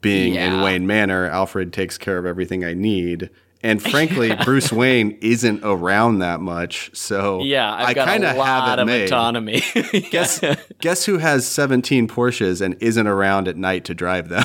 being 0.06 0.34
in 0.34 0.60
Wayne 0.62 0.86
Manor. 0.86 1.26
Alfred 1.26 1.72
takes 1.72 1.98
care 1.98 2.18
of 2.18 2.26
everything 2.26 2.64
I 2.64 2.75
need. 2.75 3.30
And 3.62 3.82
frankly, 3.90 4.34
Bruce 4.44 4.70
Wayne 4.70 5.18
isn't 5.20 5.60
around 5.64 6.18
that 6.20 6.40
much, 6.40 6.90
so 6.94 7.42
yeah, 7.42 7.72
I've 7.75 7.88
I 7.88 7.94
kind 7.94 8.25
of 8.25 8.36
have 8.36 8.78
it 8.78 8.82
of 8.82 8.86
made. 8.86 9.04
autonomy. 9.06 9.62
Guess 10.10 10.40
guess 10.80 11.04
who 11.06 11.18
has 11.18 11.46
17 11.48 12.06
Porsches 12.06 12.60
and 12.60 12.76
isn't 12.80 13.06
around 13.06 13.48
at 13.48 13.56
night 13.56 13.84
to 13.86 13.94
drive 13.94 14.28
them? 14.28 14.44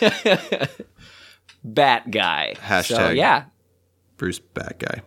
Bat 1.64 2.10
guy. 2.10 2.54
So, 2.54 2.60
Hashtag. 2.62 3.16
yeah. 3.16 3.44
Bruce, 4.16 4.40
Bat 4.40 4.78
guy. 4.78 5.02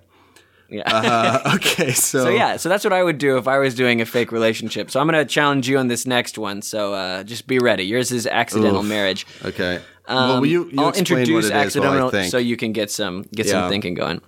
Yeah. 0.69 0.83
Uh, 0.85 1.51
okay, 1.55 1.91
so, 1.91 2.23
So 2.23 2.29
yeah, 2.29 2.57
so 2.57 2.69
that's 2.69 2.83
what 2.83 2.93
I 2.93 3.03
would 3.03 3.17
do 3.17 3.37
if 3.37 3.47
I 3.47 3.59
was 3.59 3.75
doing 3.75 4.01
a 4.01 4.05
fake 4.05 4.31
relationship. 4.31 4.89
So 4.91 4.99
I'm 4.99 5.07
gonna 5.07 5.25
challenge 5.25 5.69
you 5.69 5.77
on 5.77 5.87
this 5.87 6.05
next 6.07 6.37
one. 6.37 6.61
So 6.61 6.93
uh, 6.93 7.23
just 7.23 7.47
be 7.47 7.59
ready. 7.59 7.83
Yours 7.83 8.11
is 8.11 8.25
accidental 8.27 8.81
Oof. 8.81 8.85
marriage. 8.87 9.25
okay. 9.43 9.81
Um, 10.07 10.15
well, 10.29 10.39
will 10.41 10.47
you, 10.47 10.69
you 10.71 10.79
I'll 10.81 10.91
introduce 10.93 11.29
what 11.29 11.43
it 11.43 11.45
is 11.45 11.51
accidental 11.51 12.11
so 12.25 12.37
you 12.37 12.57
can 12.57 12.73
get 12.73 12.91
some 12.91 13.23
get 13.33 13.45
Yeah. 13.47 13.51
some 13.53 13.69
thinking 13.69 13.93
going. 13.95 14.21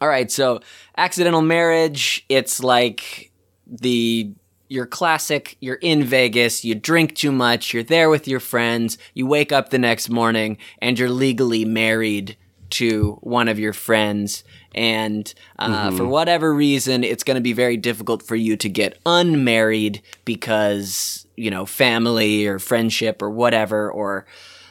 All 0.00 0.08
right, 0.08 0.30
so 0.30 0.60
accidental 0.96 1.42
marriage. 1.42 2.24
It's 2.28 2.62
like 2.62 3.32
the 3.66 4.32
your 4.68 4.86
classic. 4.86 5.56
You're 5.60 5.76
in 5.76 6.04
Vegas. 6.04 6.64
You 6.64 6.74
drink 6.74 7.14
too 7.14 7.32
much. 7.32 7.72
You're 7.72 7.82
there 7.82 8.10
with 8.10 8.28
your 8.28 8.40
friends. 8.40 8.98
You 9.14 9.26
wake 9.26 9.50
up 9.50 9.70
the 9.70 9.78
next 9.78 10.10
morning 10.10 10.58
and 10.80 10.98
you're 10.98 11.08
legally 11.10 11.64
married 11.64 12.36
to 12.70 13.18
one 13.22 13.48
of 13.48 13.58
your 13.58 13.72
friends. 13.72 14.44
And 14.74 15.32
uh, 15.58 15.88
Mm-hmm. 15.88 15.96
for 15.96 16.06
whatever 16.06 16.54
reason, 16.54 17.02
it's 17.04 17.24
going 17.24 17.36
to 17.36 17.40
be 17.40 17.52
very 17.52 17.76
difficult 17.76 18.22
for 18.22 18.36
you 18.36 18.56
to 18.58 18.68
get 18.68 18.98
unmarried 19.06 20.02
because 20.24 21.26
you 21.36 21.50
know 21.50 21.66
family 21.66 22.46
or 22.46 22.58
friendship 22.58 23.22
or 23.22 23.30
whatever 23.30 23.90
or 23.90 24.26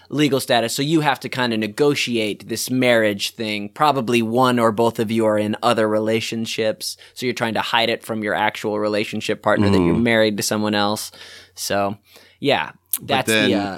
legal 0.09 0.39
status. 0.39 0.73
So 0.73 0.81
you 0.81 1.01
have 1.01 1.19
to 1.21 1.29
kind 1.29 1.51
of 1.53 1.59
negotiate 1.59 2.47
this 2.47 2.69
marriage 2.69 3.31
thing. 3.35 3.67
Probably 3.69 4.21
one 4.21 4.57
or 4.57 4.71
both 4.71 4.99
of 4.99 5.11
you 5.11 5.25
are 5.25 5.37
in 5.37 5.57
other 5.61 5.85
relationships. 5.89 6.95
So 7.13 7.25
you're 7.25 7.33
trying 7.35 7.55
to 7.55 7.61
hide 7.61 7.89
it 7.89 8.03
from 8.03 8.23
your 8.23 8.33
actual 8.33 8.79
relationship 8.79 9.41
partner 9.41 9.69
that 9.69 9.81
you're 9.81 9.95
married 9.95 10.37
to 10.37 10.43
someone 10.43 10.75
else. 10.75 11.11
So 11.55 11.97
yeah, 12.39 12.71
that's 13.01 13.27
then- 13.27 13.49
the, 13.49 13.55
uh, 13.57 13.77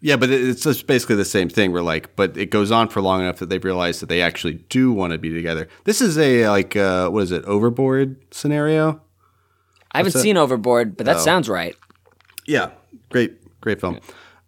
Yeah, 0.00 0.16
but 0.16 0.30
it's 0.30 0.62
just 0.62 0.86
basically 0.86 1.16
the 1.16 1.24
same 1.24 1.48
thing. 1.48 1.72
We're 1.72 1.82
like, 1.82 2.14
but 2.14 2.36
it 2.36 2.50
goes 2.50 2.70
on 2.70 2.88
for 2.88 3.00
long 3.00 3.20
enough 3.20 3.38
that 3.38 3.48
they've 3.48 3.64
realized 3.64 4.00
that 4.00 4.08
they 4.08 4.22
actually 4.22 4.54
do 4.68 4.92
want 4.92 5.12
to 5.12 5.18
be 5.18 5.30
together. 5.30 5.68
This 5.84 6.00
is 6.00 6.16
a 6.18 6.48
like 6.48 6.76
uh, 6.76 7.08
what 7.10 7.24
is 7.24 7.32
it? 7.32 7.44
Overboard 7.46 8.16
scenario. 8.32 9.00
I 9.92 9.98
haven't 9.98 10.12
seen 10.12 10.36
Overboard, 10.36 10.96
but 10.96 11.06
that 11.06 11.16
Oh. 11.16 11.20
sounds 11.20 11.48
right. 11.48 11.74
Yeah, 12.46 12.70
great, 13.10 13.60
great 13.60 13.80
film. 13.80 13.98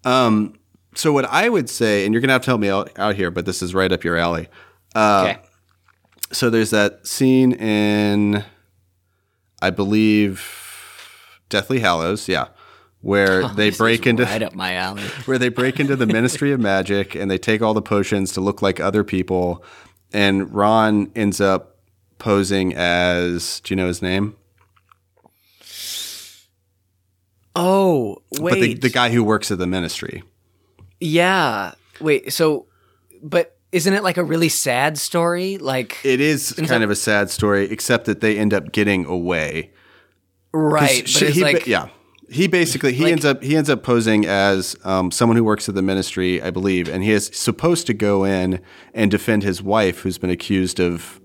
Um, 0.04 0.54
so 0.95 1.12
what 1.12 1.25
I 1.25 1.49
would 1.49 1.69
say, 1.69 2.04
and 2.04 2.14
you're 2.14 2.21
gonna 2.21 2.33
have 2.35 2.42
to 2.42 2.50
help 2.50 2.61
me 2.61 2.69
out, 2.69 2.97
out 2.99 3.16
here, 3.16 3.30
but 3.33 3.45
this 3.47 3.61
is 3.62 3.75
right 3.75 3.90
up 3.90 4.04
your 4.04 4.16
alley. 4.16 4.49
Uh, 4.95 5.26
okay. 5.30 5.38
So 6.33 6.49
there's 6.49 6.71
that 6.71 7.07
scene 7.09 7.52
in, 7.54 8.45
I 9.61 9.71
believe, 9.71 10.47
Deathly 11.49 11.80
Hallows. 11.80 12.28
Yeah, 12.28 12.49
where 13.00 13.42
oh, 13.45 13.49
they 13.49 13.71
break 13.71 14.07
into 14.07 14.25
right 14.25 14.42
up 14.42 14.54
my 14.54 14.75
alley. 14.75 15.02
where 15.25 15.38
they 15.38 15.49
break 15.49 15.80
into 15.80 15.97
the 15.97 16.07
Ministry 16.07 16.52
of 16.52 16.61
Magic 16.61 17.14
and 17.14 17.30
they 17.30 17.38
take 17.38 17.62
all 17.62 17.75
the 17.75 17.83
potions 17.83 18.33
to 18.33 18.40
look 18.40 18.62
like 18.62 18.80
other 18.80 19.04
people, 19.04 19.64
and 20.12 20.52
Ron 20.52 21.11
ends 21.14 21.40
up 21.40 21.78
posing 22.19 22.75
as. 22.75 23.61
Do 23.61 23.73
you 23.73 23.76
know 23.76 23.87
his 23.87 24.02
name? 24.02 24.37
Oh, 27.57 28.23
wait. 28.38 28.52
But 28.52 28.61
the, 28.61 28.75
the 28.75 28.88
guy 28.90 29.11
who 29.11 29.25
works 29.25 29.50
at 29.50 29.59
the 29.59 29.66
Ministry. 29.66 30.23
Yeah. 31.00 31.75
Wait, 32.00 32.33
so 32.33 32.66
but 33.23 33.57
isn't 33.73 33.92
it 33.92 34.02
like 34.02 34.16
a 34.16 34.25
really 34.25 34.49
sad 34.49 34.99
story? 34.99 35.59
Like 35.59 35.99
It 36.04 36.21
is 36.21 36.52
kind 36.52 36.83
of 36.83 36.90
a 36.90 36.97
sad 36.97 37.30
story, 37.30 37.71
except 37.71 38.07
that 38.07 38.21
they 38.21 38.38
end 38.38 38.54
up 38.54 38.73
getting 38.73 39.04
away. 39.07 39.73
right, 40.52 41.02
but 41.02 41.09
she- 41.09 41.30
he, 41.30 41.42
like 41.42 41.66
yeah. 41.66 41.88
He 42.30 42.46
basically 42.46 42.92
he 42.92 43.02
Like- 43.04 43.12
ends 43.12 43.25
up 43.25 43.42
he 43.42 43.56
ends 43.56 43.68
up 43.68 43.82
posing 43.82 44.25
as 44.25 44.76
um, 44.84 45.10
someone 45.10 45.37
who 45.37 45.42
works 45.42 45.68
at 45.68 45.75
the 45.75 45.82
ministry, 45.82 46.40
I 46.40 46.50
believe, 46.50 46.88
and 46.88 47.02
he 47.02 47.10
is 47.10 47.28
supposed 47.34 47.87
to 47.88 47.94
go 47.94 48.22
in 48.25 48.60
and 48.94 49.10
defend 49.10 49.42
his 49.42 49.60
wife, 49.62 50.00
who's 50.00 50.16
been 50.16 50.30
accused 50.30 50.78
of, 50.78 51.20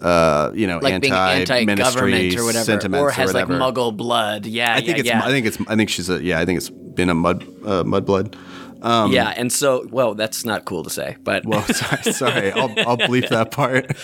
uh, 0.00 0.50
you 0.54 0.66
know, 0.66 0.78
like 0.78 0.94
anti 0.94 1.64
ministry 1.66 2.36
or 2.36 2.44
whatever, 2.44 2.96
or 2.96 3.10
has 3.10 3.32
whatever. 3.34 3.58
like 3.58 3.74
Muggle 3.74 3.94
blood. 3.94 4.46
Yeah, 4.46 4.72
I 4.72 4.76
think 4.80 4.88
yeah, 4.88 4.96
it's 4.96 5.06
yeah. 5.08 5.22
I 5.24 5.28
think 5.28 5.46
it's 5.46 5.58
I 5.68 5.76
think 5.76 5.90
she's 5.90 6.08
a 6.08 6.22
yeah 6.22 6.40
I 6.40 6.46
think 6.46 6.56
it's 6.56 6.70
been 6.70 7.10
a 7.10 7.14
mud 7.14 7.42
uh, 7.64 7.82
mudblood. 7.84 8.34
Um, 8.82 9.12
yeah, 9.12 9.34
and 9.36 9.52
so 9.52 9.86
well, 9.90 10.14
that's 10.14 10.44
not 10.44 10.64
cool 10.64 10.84
to 10.84 10.90
say, 10.90 11.16
but 11.22 11.44
Well, 11.44 11.62
sorry, 11.74 12.12
sorry, 12.12 12.52
I'll 12.52 12.72
I'll 12.86 12.96
bleep 12.98 13.28
that 13.30 13.50
part. 13.50 13.96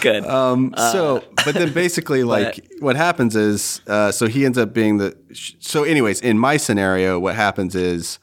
good. 0.00 0.24
Um, 0.26 0.74
so, 0.76 1.24
but 1.44 1.54
then 1.54 1.72
basically, 1.72 2.22
like, 2.36 2.64
what 2.80 2.96
happens 2.96 3.34
is, 3.36 3.80
uh, 3.86 4.12
so 4.12 4.26
he 4.28 4.44
ends 4.44 4.58
up 4.58 4.72
being 4.72 4.98
the. 4.98 5.16
So, 5.60 5.84
anyways, 5.84 6.20
in 6.20 6.38
my 6.38 6.56
scenario, 6.56 7.18
what 7.18 7.34
happens 7.34 7.74
is, 7.74 8.18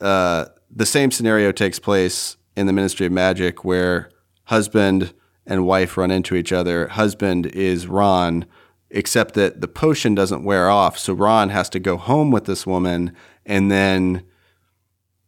uh, 0.00 0.46
the 0.70 0.86
same 0.86 1.10
scenario 1.10 1.52
takes 1.52 1.78
place 1.78 2.36
in 2.56 2.66
the 2.66 2.72
Ministry 2.72 3.06
of 3.06 3.12
Magic, 3.12 3.64
where 3.64 4.10
husband 4.44 5.12
and 5.46 5.66
wife 5.66 5.96
run 5.96 6.10
into 6.10 6.34
each 6.36 6.52
other. 6.52 6.88
Husband 6.88 7.46
is 7.46 7.86
Ron, 7.86 8.44
except 8.90 9.34
that 9.34 9.60
the 9.60 9.68
potion 9.68 10.14
doesn't 10.14 10.44
wear 10.44 10.68
off, 10.68 10.98
so 10.98 11.12
Ron 11.14 11.48
has 11.48 11.68
to 11.70 11.78
go 11.80 11.96
home 11.96 12.30
with 12.30 12.44
this 12.44 12.66
woman 12.66 13.14
and 13.46 13.70
then 13.70 14.22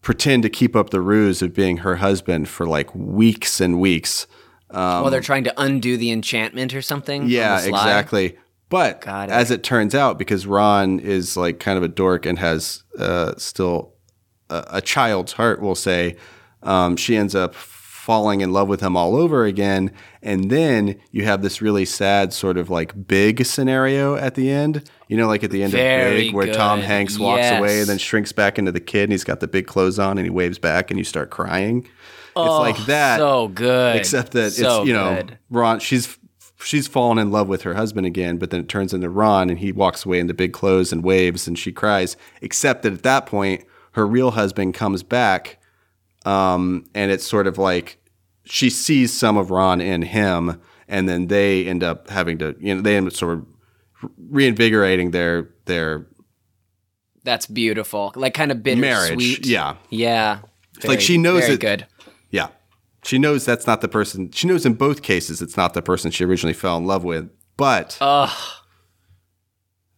pretend 0.03 0.43
to 0.43 0.49
keep 0.49 0.75
up 0.75 0.91
the 0.91 1.01
ruse 1.01 1.43
of 1.43 1.55
being 1.55 1.79
her 1.79 1.97
husband 1.97 2.49
for 2.49 2.67
like 2.67 2.95
weeks 2.95 3.61
and 3.61 3.81
weeks. 3.81 4.27
well, 5.03 5.11
they're 5.11 5.21
trying 5.21 5.45
to 5.45 5.61
undo 5.61 5.97
the 5.97 6.11
enchantment 6.11 6.75
or 6.75 6.83
something. 6.83 7.29
Yeah, 7.29 7.63
exactly. 7.63 8.39
But 8.69 9.03
it. 9.05 9.31
as 9.31 9.51
it 9.51 9.65
turns 9.65 9.95
out, 9.95 10.17
because 10.17 10.47
Ron 10.47 11.01
is 11.01 11.37
like 11.37 11.59
kind 11.59 11.77
of 11.77 11.83
a 11.83 11.89
dork 11.89 12.25
and 12.25 12.39
has 12.39 12.85
uh, 12.99 13.35
still 13.37 13.95
a, 14.49 14.65
a 14.75 14.81
child's 14.81 15.33
heart, 15.33 15.61
we'll 15.61 15.75
say, 15.75 16.17
um, 16.63 16.97
she 16.97 17.17
ends 17.17 17.35
up 17.35 17.55
falling 17.55 18.41
in 18.41 18.53
love 18.53 18.69
with 18.69 18.81
him 18.81 18.97
all 18.97 19.17
over 19.17 19.45
again. 19.45 19.93
And 20.23 20.51
then 20.51 21.01
you 21.11 21.25
have 21.25 21.43
this 21.43 21.61
really 21.61 21.85
sad 21.85 22.33
sort 22.33 22.57
of 22.57 22.71
like 22.71 23.07
big 23.07 23.45
scenario 23.45 24.15
at 24.15 24.37
the 24.37 24.51
end. 24.51 24.89
You 25.11 25.17
know, 25.17 25.27
like 25.27 25.43
at 25.43 25.51
the 25.51 25.65
end 25.65 25.73
Very 25.73 26.11
of 26.11 26.17
Big, 26.17 26.35
where 26.35 26.55
Tom. 26.55 26.81
Hanks 26.81 27.19
walks 27.19 27.51
away 27.51 27.81
and 27.81 27.89
then 27.89 27.99
shrinks 27.99 28.31
back 28.31 28.61
into 28.61 28.71
the 28.71 28.79
kid 28.79 29.03
and 29.03 29.13
he's 29.13 29.25
got 29.25 29.41
the 29.41 29.49
big 29.49 29.67
clothes 29.67 29.99
on 29.99 30.19
and 30.19 30.25
he 30.25 30.31
waves 30.31 30.57
back 30.57 30.89
and 30.89 30.99
you 30.99 31.05
start 31.05 31.31
crying. 31.31 31.85
Oh, 32.37 32.63
it's 32.63 32.79
like 32.79 32.87
that. 32.87 33.19
So 33.19 33.49
good. 33.49 33.97
Except 33.97 34.31
that 34.33 34.53
So 34.53 34.83
it's 34.83 34.87
you 34.87 34.95
know 34.95 35.17
good. 35.17 35.39
Ron. 35.51 35.81
She's 35.81 36.17
she's 36.63 36.87
fallen 36.87 37.19
in 37.19 37.33
love 37.33 37.49
with 37.49 37.63
her 37.63 37.75
husband 37.75 38.07
again, 38.07 38.39
but 38.39 38.51
then 38.51 38.61
it 38.61 38.69
turns 38.69 38.95
into 38.95 39.11
Ron, 39.11 39.51
and 39.51 39.59
he 39.59 39.73
walks 39.73 40.07
away 40.07 40.21
in 40.21 40.29
the 40.29 40.35
big 40.35 40.53
clothes 40.53 40.93
and 40.93 41.03
waves, 41.03 41.49
and 41.49 41.59
she 41.59 41.73
cries. 41.73 42.17
Except 42.41 42.85
that 42.85 42.93
at 42.93 43.03
that 43.03 43.27
point, 43.27 43.65
her 43.93 44.07
real 44.07 44.31
husband 44.31 44.75
comes 44.75 45.03
back, 45.03 45.59
um, 46.25 46.85
and 46.95 47.11
it's 47.11 47.27
sort 47.27 47.49
of 47.49 47.59
like 47.59 47.99
she 48.45 48.71
sees 48.71 49.13
some 49.13 49.37
of 49.37 49.51
Ron 49.51 49.81
in 49.81 50.03
him, 50.03 50.61
and 50.87 51.09
then 51.09 51.27
they 51.27 51.67
end 51.67 51.83
up 51.83 52.09
having 52.11 52.39
to 52.39 52.55
you 52.61 52.77
know 52.77 52.81
they 52.81 52.97
end 52.97 53.09
up 53.09 53.13
sort 53.13 53.39
of 53.39 53.47
reinvigorating 54.19 55.11
their 55.11 55.51
their 55.67 56.07
That's 57.25 57.47
beautiful. 57.47 58.13
Like 58.17 58.35
kind 58.35 58.51
of 58.51 58.65
marriage. 58.65 59.11
bittersweet. 59.19 59.47
Yeah, 59.47 59.77
Yeah. 59.91 60.41
like 60.85 61.01
she 61.01 61.19
knows 61.19 61.43
very 61.43 61.55
it- 61.55 61.61
good. 61.61 61.87
Yeah. 62.31 62.49
She 63.03 63.19
knows 63.19 63.45
that's 63.47 63.67
not 63.67 63.81
the 63.81 63.89
person. 63.89 64.31
She 64.31 64.47
knows 64.47 64.67
in 64.67 64.75
both 64.75 65.03
cases 65.03 65.41
it's 65.41 65.57
not 65.57 65.73
the 65.75 65.81
person 65.83 66.11
she 66.11 66.25
originally 66.25 66.53
fell 66.53 66.77
in 66.77 66.85
love 66.87 67.03
with, 67.03 67.31
but 67.57 67.97
Ugh. 68.01 68.31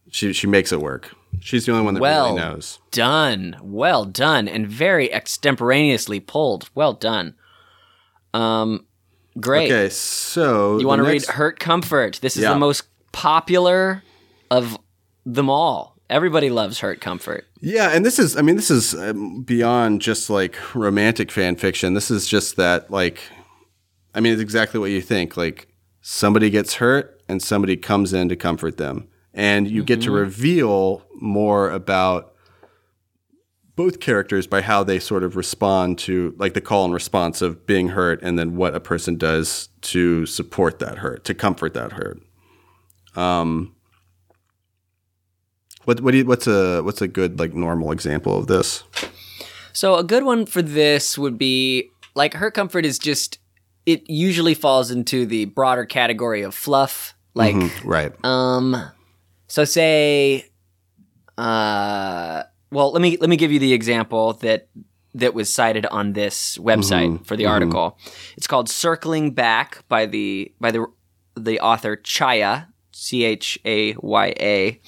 she 0.09 0.33
she 0.33 0.47
makes 0.47 0.71
it 0.71 0.79
work. 0.81 1.11
She's 1.39 1.65
the 1.65 1.71
only 1.73 1.83
one 1.83 1.95
that 1.95 1.99
Well 2.01 2.27
really 2.29 2.41
knows. 2.41 2.79
done. 2.91 3.57
Well 3.61 4.05
done. 4.05 4.47
And 4.47 4.67
very 4.67 5.11
extemporaneously 5.11 6.19
pulled. 6.19 6.69
Well 6.75 6.93
done. 6.93 7.35
Um 8.33 8.85
great. 9.39 9.71
Okay, 9.71 9.89
so 9.89 10.77
You 10.79 10.87
want 10.87 10.99
to 10.99 11.03
the 11.03 11.09
read 11.11 11.25
Hurt 11.25 11.59
Comfort. 11.59 12.19
This 12.21 12.37
is 12.37 12.43
Yeah. 12.43 12.53
the 12.53 12.59
most 12.59 12.83
popular 13.13 14.03
of 14.51 14.77
them 15.25 15.49
all. 15.49 15.95
Everybody 16.09 16.49
loves 16.49 16.79
Hurt 16.81 16.99
Comfort. 16.99 17.45
Yeah, 17.61 17.89
and 17.91 18.05
this 18.05 18.19
is 18.19 18.35
I 18.35 18.41
mean 18.41 18.57
this 18.57 18.69
is 18.69 18.93
um, 18.93 19.41
beyond 19.43 20.01
just 20.01 20.29
like 20.29 20.57
romantic 20.75 21.31
fan 21.31 21.55
fiction. 21.55 21.93
This 21.93 22.11
is 22.11 22.27
just 22.27 22.57
that 22.57 22.91
like 22.91 23.21
I 24.13 24.19
mean 24.19 24.33
it's 24.33 24.41
exactly 24.41 24.79
what 24.79 24.91
you 24.91 25.01
think. 25.01 25.37
Like 25.37 25.69
somebody 26.01 26.49
gets 26.49 26.75
hurt 26.75 27.21
and 27.29 27.41
somebody 27.41 27.77
comes 27.77 28.11
in 28.13 28.27
to 28.29 28.35
comfort 28.35 28.75
them. 28.77 29.07
And 29.33 29.67
you 29.71 29.83
get 29.83 30.01
to 30.01 30.07
Mm-hmm. 30.09 30.15
reveal 30.19 31.03
more 31.15 31.71
about 31.71 32.33
both 33.75 33.99
characters 33.99 34.45
by 34.45 34.61
how 34.61 34.83
they 34.83 34.99
sort 34.99 35.23
of 35.23 35.35
respond 35.35 35.97
to 35.99 36.35
like 36.37 36.53
the 36.53 36.61
call 36.61 36.85
and 36.85 36.93
response 36.93 37.41
of 37.41 37.65
being 37.65 37.87
hurt 37.87 38.21
and 38.21 38.37
then 38.37 38.55
what 38.55 38.75
a 38.75 38.79
person 38.79 39.15
does 39.17 39.69
to 39.81 40.27
support 40.27 40.77
that 40.77 40.99
hurt, 40.99 41.23
to 41.25 41.33
comfort 41.33 41.73
that 41.73 41.93
hurt. 41.93 42.21
Um 43.15 43.75
what 45.85 46.01
what 46.01 46.11
do 46.11 46.17
you, 46.17 46.25
what's 46.25 46.47
a 46.47 46.81
what's 46.81 47.01
a 47.01 47.07
good 47.07 47.39
like 47.39 47.53
normal 47.53 47.91
example 47.91 48.37
of 48.37 48.47
this? 48.47 48.83
So 49.73 49.95
a 49.95 50.03
good 50.03 50.23
one 50.23 50.45
for 50.45 50.61
this 50.61 51.17
would 51.17 51.37
be 51.37 51.89
like 52.15 52.33
hurt 52.33 52.53
Comfort 52.53 52.85
is 52.85 52.99
just 52.99 53.39
it 53.85 54.09
usually 54.09 54.53
falls 54.53 54.91
into 54.91 55.25
the 55.25 55.45
broader 55.45 55.85
category 55.85 56.41
of 56.41 56.55
fluff. 56.55 57.15
Like 57.33 57.55
Right. 57.83 58.13
Um, 58.23 58.75
so 59.47 59.65
say, 59.65 60.49
uh, 61.37 62.43
well, 62.71 62.91
let 62.91 63.01
me 63.01 63.17
let 63.17 63.29
me 63.29 63.35
give 63.35 63.51
you 63.51 63.59
the 63.59 63.73
example 63.73 64.33
that 64.33 64.67
that 65.15 65.33
was 65.33 65.53
cited 65.53 65.85
on 65.87 66.13
this 66.13 66.57
website 66.57 67.25
for 67.25 67.35
the 67.35 67.45
article. 67.45 67.97
It's 68.37 68.47
called 68.47 68.69
"Circling 68.69 69.31
Back" 69.31 69.83
by 69.89 70.05
the 70.05 70.53
by 70.59 70.71
the 70.71 70.85
the 71.35 71.59
author 71.59 71.97
Chaya 71.97 72.67
C 72.93 73.23
H 73.23 73.59
A 73.65 73.93
Y 73.93 74.33
A, 74.39 74.79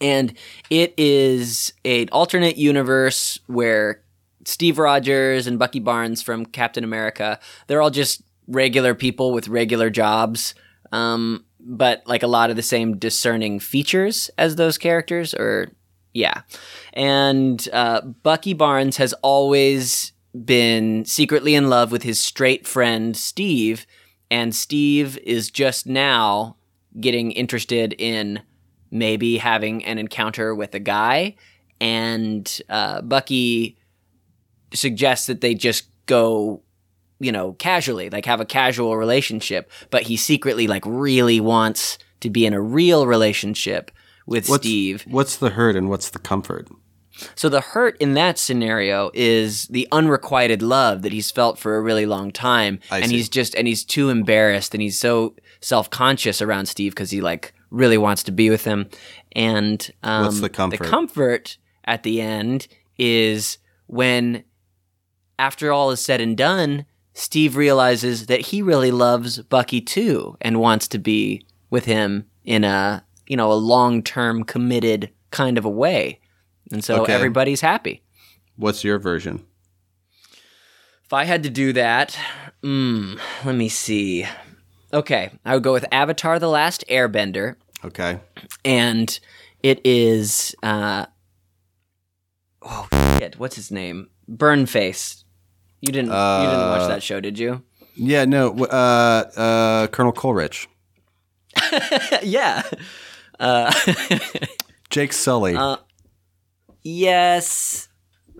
and 0.00 0.34
it 0.68 0.94
is 0.96 1.72
an 1.84 2.08
alternate 2.12 2.56
universe 2.56 3.38
where 3.46 4.02
Steve 4.44 4.78
Rogers 4.78 5.46
and 5.46 5.58
Bucky 5.58 5.80
Barnes 5.80 6.22
from 6.22 6.46
Captain 6.46 6.84
America 6.84 7.38
they're 7.66 7.82
all 7.82 7.90
just 7.90 8.22
regular 8.46 8.94
people 8.94 9.32
with 9.32 9.48
regular 9.48 9.90
jobs. 9.90 10.54
Um, 10.92 11.44
but 11.60 12.02
like 12.06 12.22
a 12.22 12.26
lot 12.26 12.50
of 12.50 12.56
the 12.56 12.62
same 12.62 12.96
discerning 12.96 13.60
features 13.60 14.30
as 14.38 14.56
those 14.56 14.78
characters, 14.78 15.34
or 15.34 15.70
yeah. 16.12 16.42
And 16.92 17.66
uh, 17.72 18.00
Bucky 18.00 18.54
Barnes 18.54 18.96
has 18.96 19.12
always 19.22 20.12
been 20.44 21.04
secretly 21.04 21.54
in 21.54 21.68
love 21.68 21.92
with 21.92 22.02
his 22.02 22.20
straight 22.20 22.66
friend 22.66 23.16
Steve, 23.16 23.86
and 24.30 24.54
Steve 24.54 25.18
is 25.18 25.50
just 25.50 25.86
now 25.86 26.56
getting 26.98 27.32
interested 27.32 27.94
in 27.98 28.42
maybe 28.90 29.38
having 29.38 29.84
an 29.84 29.98
encounter 29.98 30.54
with 30.54 30.74
a 30.74 30.80
guy. 30.80 31.36
And 31.80 32.60
uh, 32.68 33.02
Bucky 33.02 33.78
suggests 34.74 35.26
that 35.26 35.40
they 35.40 35.54
just 35.54 35.88
go 36.06 36.62
you 37.20 37.30
know, 37.30 37.52
casually, 37.52 38.10
like 38.10 38.24
have 38.24 38.40
a 38.40 38.46
casual 38.46 38.96
relationship, 38.96 39.70
but 39.90 40.02
he 40.02 40.16
secretly 40.16 40.66
like 40.66 40.82
really 40.86 41.38
wants 41.38 41.98
to 42.20 42.30
be 42.30 42.46
in 42.46 42.54
a 42.54 42.60
real 42.60 43.06
relationship 43.06 43.90
with 44.26 44.48
What's, 44.48 44.62
Steve. 44.62 45.04
What's 45.06 45.36
the 45.36 45.50
hurt 45.50 45.76
and 45.76 45.88
what's 45.90 46.10
the 46.10 46.18
comfort? 46.18 46.68
So 47.34 47.48
the 47.48 47.60
hurt 47.60 47.96
in 47.98 48.14
that 48.14 48.38
scenario 48.38 49.10
is 49.14 49.66
the 49.68 49.88
unrequited 49.92 50.62
love 50.62 51.02
that 51.02 51.12
he's 51.12 51.30
felt 51.30 51.58
for 51.58 51.76
a 51.76 51.80
really 51.80 52.06
long 52.06 52.30
time, 52.30 52.80
I 52.90 52.98
and 53.00 53.10
see. 53.10 53.16
he's 53.16 53.28
just 53.28 53.54
and 53.54 53.66
he's 53.66 53.84
too 53.84 54.08
embarrassed 54.10 54.74
and 54.74 54.82
he's 54.82 54.98
so 54.98 55.34
self 55.60 55.90
conscious 55.90 56.40
around 56.42 56.66
Steve 56.66 56.92
because 56.92 57.10
he 57.10 57.20
like 57.20 57.54
really 57.70 57.98
wants 57.98 58.22
to 58.24 58.32
be 58.32 58.50
with 58.50 58.64
him. 58.64 58.88
And 59.32 59.90
um, 60.02 60.24
What's 60.24 60.40
the 60.40 60.48
comfort? 60.48 60.78
The 60.78 60.84
comfort 60.84 61.58
at 61.84 62.02
the 62.02 62.20
end 62.20 62.68
is 62.98 63.58
when, 63.86 64.44
after 65.38 65.72
all 65.72 65.90
is 65.90 66.00
said 66.00 66.20
and 66.20 66.36
done, 66.36 66.84
Steve 67.14 67.56
realizes 67.56 68.26
that 68.26 68.40
he 68.40 68.62
really 68.62 68.90
loves 68.90 69.42
Bucky 69.42 69.80
too 69.80 70.36
and 70.40 70.60
wants 70.60 70.88
to 70.88 70.98
be 70.98 71.44
with 71.70 71.84
him 71.84 72.26
in 72.44 72.64
a 72.64 73.04
you 73.26 73.36
know 73.36 73.52
a 73.52 73.54
long 73.54 74.02
term 74.02 74.44
committed 74.44 75.10
kind 75.30 75.58
of 75.58 75.64
a 75.64 75.70
way. 75.70 76.19
And 76.72 76.84
so 76.84 77.02
Okay. 77.02 77.12
everybody's 77.12 77.60
happy. 77.60 78.02
What's 78.56 78.84
your 78.84 78.98
version? 78.98 79.44
If 81.04 81.12
I 81.12 81.24
had 81.24 81.42
to 81.42 81.50
do 81.50 81.72
that, 81.72 82.16
mm, 82.62 83.18
let 83.44 83.54
me 83.56 83.68
see. 83.68 84.26
Okay, 84.92 85.30
I 85.44 85.54
would 85.54 85.62
go 85.64 85.72
with 85.72 85.84
Avatar: 85.90 86.38
The 86.38 86.48
Last 86.48 86.84
Airbender, 86.88 87.56
Okay. 87.84 88.20
and 88.64 89.18
it 89.62 89.80
is 89.84 90.54
uh, 90.62 91.06
oh 92.62 92.88
shit, 93.18 93.38
what's 93.38 93.56
his 93.56 93.70
name? 93.70 94.10
Burnface. 94.30 95.24
You 95.80 95.92
didn't 95.92 96.10
you 96.10 96.48
didn't 96.48 96.68
watch 96.68 96.82
Uh, 96.82 96.88
that 96.88 97.02
show, 97.02 97.20
did 97.20 97.38
you? 97.38 97.62
Yeah, 97.96 98.24
no, 98.24 98.52
uh, 98.66 99.30
uh, 99.36 99.86
Colonel 99.88 100.12
Coleridge. 100.12 100.68
yeah. 102.22 102.62
Uh, 103.38 103.72
Jake 104.90 105.12
Sully. 105.12 105.56
Uh, 106.80 106.88
yes. 106.88 107.88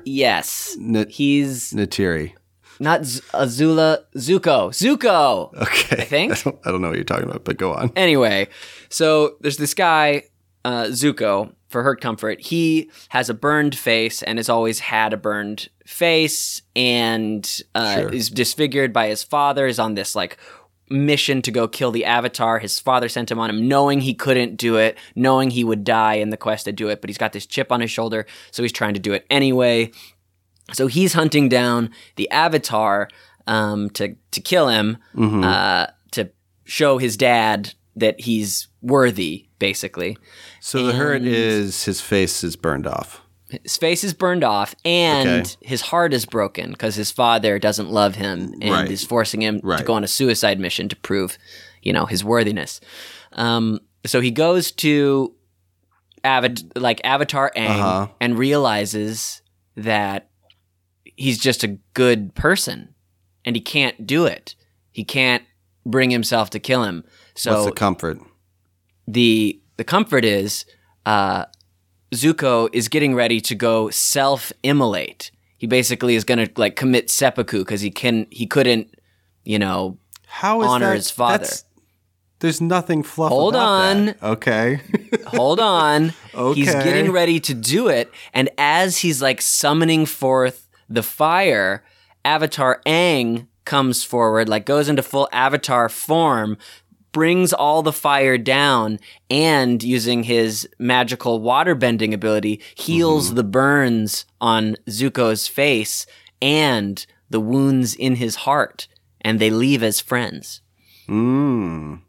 Yes. 0.05 0.77
N- 0.81 1.07
He's 1.09 1.73
Neytiri. 1.73 2.33
not 2.79 3.05
Z- 3.05 3.21
Azula 3.35 3.99
Zuko. 4.17 4.71
Zuko. 4.71 5.53
Okay. 5.55 6.03
I 6.03 6.05
think. 6.05 6.33
I 6.39 6.41
don't, 6.51 6.59
I 6.67 6.71
don't 6.71 6.81
know 6.83 6.89
what 6.89 6.97
you're 6.97 7.05
talking 7.05 7.29
about, 7.29 7.45
but 7.45 7.57
go 7.59 7.73
on. 7.75 7.93
Anyway, 7.97 8.49
so 8.89 9.37
there's 9.41 9.59
this 9.59 9.75
guy, 9.75 10.25
uh, 10.65 10.85
Zuko, 10.85 11.53
for 11.69 11.83
hurt 11.83 12.01
comfort. 12.01 12.41
He 12.41 12.91
has 13.11 13.29
a 13.31 13.35
burned 13.35 13.77
face 13.77 14.23
and 14.23 14.39
has 14.39 14.49
always 14.49 14.81
had 14.81 15.13
a 15.13 15.17
burned 15.17 15.69
face 15.87 16.63
and 16.75 17.61
uh, 17.75 18.01
Sure. 18.01 18.13
is 18.15 18.31
disfigured 18.31 18.93
by 18.93 19.09
his 19.09 19.23
father, 19.23 19.67
is 19.67 19.79
on 19.79 19.95
this 19.95 20.15
like 20.17 20.37
mission 20.91 21.41
to 21.43 21.51
go 21.51 21.69
kill 21.69 21.91
the 21.93 22.05
avatar. 22.05 22.59
His 22.59 22.81
father 22.81 23.09
sent 23.09 23.31
him 23.31 23.39
on 23.39 23.49
him 23.51 23.69
knowing 23.69 24.01
he 24.01 24.13
couldn't 24.15 24.57
do 24.57 24.77
it, 24.77 24.99
knowing 25.15 25.51
he 25.51 25.63
would 25.65 25.85
die 25.85 26.15
in 26.15 26.31
the 26.31 26.37
quest 26.37 26.65
to 26.65 26.73
do 26.73 26.89
it, 26.89 27.01
but 27.01 27.09
he's 27.09 27.19
got 27.19 27.33
this 27.33 27.47
chip 27.47 27.71
on 27.71 27.81
his 27.81 27.91
shoulder, 27.91 28.27
so 28.51 28.63
he's 28.63 28.73
trying 28.73 28.95
to 28.95 29.01
do 29.01 29.13
it 29.13 29.25
anyway. 29.31 29.91
So 30.73 30.87
he's 30.89 31.13
hunting 31.15 31.49
down 31.49 31.91
the 32.17 32.31
avatar 32.31 33.09
um, 33.47 33.91
to 33.91 34.17
to 34.33 34.41
kill 34.41 34.69
him, 34.69 34.99
Mm-hmm. 35.15 35.45
uh, 35.45 35.87
to 36.13 36.31
show 36.65 36.99
his 36.99 37.17
dad 37.17 37.75
that 37.97 38.21
he's 38.21 38.69
worthy, 38.83 39.49
basically. 39.59 40.17
So 40.61 40.87
the 40.87 40.93
hurt 40.93 41.23
is 41.23 41.85
his 41.85 42.01
face 42.01 42.45
is 42.45 42.57
burned 42.57 42.87
off. 42.87 43.21
His 43.63 43.77
face 43.77 44.05
is 44.05 44.15
burned 44.15 44.45
off, 44.45 44.75
and 44.85 45.29
Okay. 45.47 45.57
his 45.63 45.81
heart 45.81 46.13
is 46.13 46.25
broken 46.27 46.71
because 46.71 46.95
his 46.95 47.11
father 47.11 47.59
doesn't 47.59 47.91
love 47.91 48.15
him 48.15 48.55
and 48.61 48.71
Right. 48.71 48.91
is 48.91 49.05
forcing 49.05 49.43
him 49.43 49.61
to 49.61 49.83
go 49.85 49.95
on 49.95 50.05
a 50.05 50.09
suicide 50.09 50.61
mission 50.61 50.89
to 50.89 50.97
prove, 50.97 51.37
you 51.83 51.93
know, 51.93 52.07
his 52.07 52.23
worthiness. 52.25 52.81
Um, 53.33 53.81
so 54.07 54.21
he 54.21 54.31
goes 54.31 54.71
to 54.73 55.35
Avat- 56.25 56.71
like 56.77 57.01
Avatar 57.05 57.51
Aang 57.57 57.69
Uh-huh. 57.69 58.09
and 58.21 58.39
realizes 58.39 59.41
that 59.77 60.29
he's 61.17 61.39
just 61.39 61.65
a 61.65 61.79
good 61.95 62.35
person, 62.35 62.95
and 63.45 63.57
he 63.57 63.61
can't 63.63 64.07
do 64.07 64.27
it. 64.27 64.55
He 64.93 65.03
can't 65.05 65.43
bring 65.87 66.11
himself 66.11 66.51
to 66.51 66.59
kill 66.61 66.85
him. 66.85 67.05
So 67.35 67.53
What's 67.55 67.67
the 67.67 67.73
comfort? 67.73 68.19
the 69.09 69.61
the 69.77 69.85
comfort 69.85 70.25
is 70.25 70.67
uh, 71.07 71.47
Zuko 72.15 72.69
is 72.73 72.89
getting 72.89 73.15
ready 73.15 73.41
to 73.43 73.55
go 73.55 73.91
self 73.91 74.53
immolate. 74.63 75.31
He 75.57 75.67
basically 75.67 76.15
is 76.15 76.25
going 76.25 76.45
to 76.47 76.51
like 76.57 76.77
commit 76.77 77.11
seppuku 77.11 77.59
because 77.59 77.81
he 77.81 77.91
can 77.91 78.27
he 78.31 78.47
couldn't 78.47 78.95
you 79.45 79.59
know 79.59 79.99
How 80.27 80.63
is 80.63 80.69
honor 80.69 80.89
that? 80.91 80.97
his 80.97 81.11
father. 81.11 81.47
There's 82.41 82.61
nothing 82.61 83.03
fluff 83.03 83.29
Hold 83.29 83.55
about 83.55 83.69
on. 83.69 84.05
that. 84.07 84.23
Okay. 84.23 84.81
hold 85.27 85.61
on 85.61 86.15
Okay. 86.35 86.61
he's 86.61 86.73
getting 86.73 87.13
ready 87.13 87.39
to 87.41 87.53
do 87.55 87.89
it 87.89 88.11
and 88.33 88.49
as 88.57 88.99
he's 88.99 89.21
like 89.21 89.43
summoning 89.43 90.07
forth 90.07 90.67
the 90.89 91.03
fire 91.03 91.85
Avatar 92.25 92.81
Aang 92.87 93.47
comes 93.67 94.03
forward 94.05 94.49
like 94.49 94.65
goes 94.65 94.89
into 94.89 95.03
full 95.03 95.29
Avatar 95.33 95.89
form 95.91 96.57
brings 97.13 97.53
all 97.53 97.83
the 97.83 97.93
fire 97.93 98.39
down 98.39 98.99
and 99.29 99.83
using 99.83 100.23
his 100.25 100.69
magical 100.79 101.41
water 101.41 101.75
bending 101.75 102.15
ability 102.15 102.61
heals 102.77 103.35
the 103.35 103.45
burns 103.45 104.25
on 104.41 104.77
Zuko's 104.89 105.47
face 105.49 106.07
and 106.41 107.05
the 107.29 107.41
wounds 107.41 107.95
in 107.95 108.17
his 108.17 108.37
heart 108.37 108.87
and 109.21 109.39
they 109.39 109.51
leave 109.51 109.83
as 109.83 110.01
friends. 110.01 110.61
mm. 111.09 112.01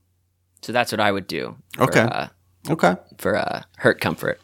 So 0.61 0.71
that's 0.71 0.91
what 0.91 0.99
I 1.01 1.11
would 1.11 1.25
do. 1.27 1.57
For, 1.75 1.83
Okay. 1.83 2.01
Uh, 2.01 2.27
Okay. 2.69 2.95
for 3.17 3.35
uh, 3.35 3.63
hurt 3.77 3.99
comfort. 3.99 4.39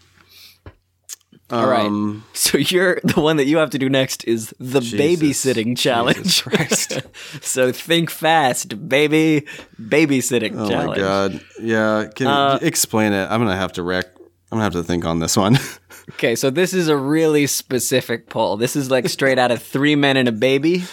All 1.49 1.65
right. 1.67 1.85
Um, 1.85 2.25
So 2.33 2.57
you're 2.57 2.99
the 3.03 3.21
one 3.21 3.37
that 3.37 3.45
you 3.45 3.57
have 3.57 3.69
to 3.71 3.77
do 3.79 3.87
next 3.89 4.23
is 4.25 4.53
the 4.59 4.81
Jesus. 4.81 4.99
babysitting 5.45 5.77
challenge. 5.77 6.43
Christ. 6.43 7.01
so 7.41 7.71
think 7.71 8.09
fast, 8.09 8.87
baby. 8.89 9.45
Babysitting 9.81 10.55
Oh 10.59 10.69
challenge. 10.69 10.89
my 10.89 10.97
god. 10.97 11.41
Yeah. 11.61 12.07
Can 12.15 12.27
Uh, 12.27 12.59
explain 12.61 13.13
it? 13.13 13.25
I'm 13.31 13.39
gonna 13.39 13.55
have 13.55 13.73
to 13.73 13.83
wreck. 13.83 14.05
I'm 14.51 14.57
gonna 14.57 14.63
have 14.63 14.73
to 14.73 14.83
think 14.83 15.05
on 15.05 15.19
this 15.19 15.37
one. 15.37 15.57
Okay, 16.13 16.35
so 16.35 16.49
this 16.49 16.73
is 16.73 16.87
a 16.87 16.95
really 16.95 17.47
specific 17.47 18.29
poll. 18.29 18.55
This 18.55 18.77
is 18.77 18.89
like 18.89 19.09
straight 19.09 19.37
out 19.37 19.51
of 19.51 19.61
Three 19.61 19.97
Men 19.97 20.15
and 20.15 20.29
a 20.29 20.31
Baby. 20.31 20.85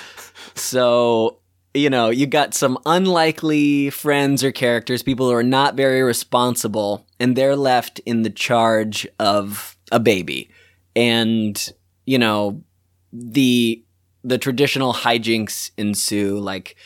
So, 0.56 1.38
you 1.72 1.88
know, 1.88 2.10
you 2.10 2.26
got 2.26 2.52
some 2.54 2.78
unlikely 2.84 3.90
friends 3.90 4.42
or 4.42 4.50
characters, 4.50 5.04
people 5.04 5.26
who 5.28 5.32
are 5.34 5.42
not 5.44 5.76
very 5.76 6.02
responsible, 6.02 7.06
and 7.20 7.36
they're 7.36 7.54
left 7.54 8.00
in 8.00 8.22
the 8.22 8.30
charge 8.30 9.06
of 9.20 9.73
a 9.92 10.00
baby. 10.00 10.50
And, 10.96 11.72
you 12.06 12.18
know, 12.18 12.62
the 13.12 13.82
the 14.22 14.38
traditional 14.38 14.92
hijinks 14.94 15.70
ensue 15.76 16.38
like 16.38 16.76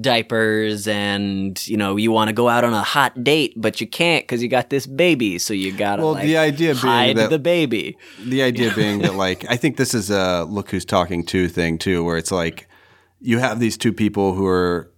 diapers 0.00 0.86
and 0.86 1.66
you 1.66 1.76
know 1.76 1.96
you 1.96 2.10
want 2.12 2.28
to 2.28 2.32
go 2.32 2.48
out 2.48 2.64
on 2.64 2.72
a 2.72 2.82
hot 2.82 3.22
date 3.24 3.52
but 3.56 3.80
you 3.80 3.86
can't 3.86 4.22
because 4.24 4.42
you 4.42 4.48
got 4.48 4.70
this 4.70 4.86
baby 4.86 5.38
so 5.38 5.52
you 5.52 5.72
gotta 5.72 6.02
Well, 6.02 6.12
like, 6.12 6.24
the 6.24 6.36
idea 6.36 6.74
being 6.74 6.76
hide 6.76 7.16
that- 7.16 7.30
the 7.30 7.38
baby 7.38 7.96
the 8.24 8.42
idea 8.42 8.72
being 8.76 9.00
that 9.00 9.14
like 9.16 9.44
I 9.50 9.56
think 9.56 9.76
this 9.76 9.92
is 9.92 10.08
a 10.10 10.44
Look 10.44 10.70
Who's 10.70 10.84
Talking 10.84 11.24
Too 11.24 11.48
thing 11.48 11.78
too, 11.78 12.04
where 12.04 12.16
it's 12.16 12.30
like 12.30 12.68
you 13.20 13.38
have 13.38 13.58
these 13.58 13.76
two 13.76 13.92
people 13.92 14.34
who 14.34 14.46
are 14.46 14.92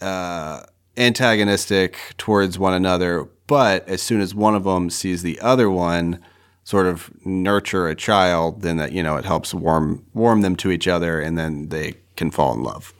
uh, 0.00 0.62
antagonistic 0.96 1.98
towards 2.18 2.58
one 2.58 2.74
another, 2.74 3.28
but 3.46 3.88
as 3.88 4.02
soon 4.02 4.20
as 4.20 4.34
one 4.34 4.54
of 4.54 4.64
them 4.64 4.90
sees 4.90 5.22
the 5.22 5.40
other 5.40 5.70
one 5.70 6.20
sort 6.64 6.86
of 6.86 7.10
nurture 7.24 7.86
a 7.88 7.94
child, 7.94 8.62
then 8.62 8.76
that 8.78 8.92
you 8.92 9.02
know 9.02 9.16
it 9.16 9.24
helps 9.24 9.54
warm 9.54 10.04
warm 10.14 10.40
them 10.42 10.56
to 10.56 10.70
each 10.70 10.88
other, 10.88 11.20
and 11.20 11.38
then 11.38 11.68
they 11.68 11.94
can 12.16 12.30
fall 12.30 12.52
in 12.54 12.62
love. 12.62 12.92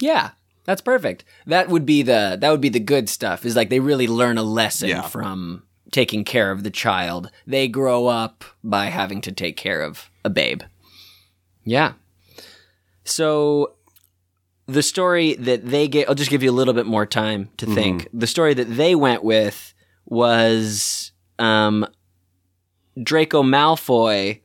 Yeah, 0.00 0.30
that's 0.64 0.80
perfect. 0.82 1.24
That 1.46 1.68
would 1.68 1.86
be 1.86 2.02
the 2.02 2.36
that 2.40 2.50
would 2.50 2.60
be 2.60 2.68
the 2.68 2.80
good 2.80 3.08
stuff. 3.08 3.44
Is 3.44 3.56
like 3.56 3.70
they 3.70 3.80
really 3.80 4.06
learn 4.06 4.38
a 4.38 4.42
lesson 4.42 4.88
Yeah. 4.90 5.02
from 5.02 5.62
taking 5.92 6.24
care 6.24 6.50
of 6.50 6.62
the 6.64 6.70
child. 6.70 7.30
They 7.46 7.68
grow 7.68 8.06
up 8.06 8.44
by 8.62 8.86
having 8.86 9.20
to 9.22 9.32
take 9.32 9.56
care 9.56 9.80
of 9.82 10.10
a 10.24 10.30
babe. 10.30 10.62
Yeah. 11.64 11.92
So 13.04 13.74
the 14.66 14.82
story 14.82 15.34
that 15.34 15.66
they 15.66 15.88
get 15.88 16.08
I'll 16.08 16.14
just 16.14 16.30
give 16.30 16.42
you 16.42 16.50
a 16.50 16.52
little 16.52 16.74
bit 16.74 16.86
more 16.86 17.06
time 17.06 17.50
to 17.58 17.66
think. 17.66 18.08
The 18.12 18.26
story 18.26 18.54
that 18.54 18.76
they 18.76 18.94
went 18.94 19.22
with 19.22 19.74
was 20.06 21.12
um 21.38 21.86
Draco 23.02 23.42
Malfoy 23.42 24.40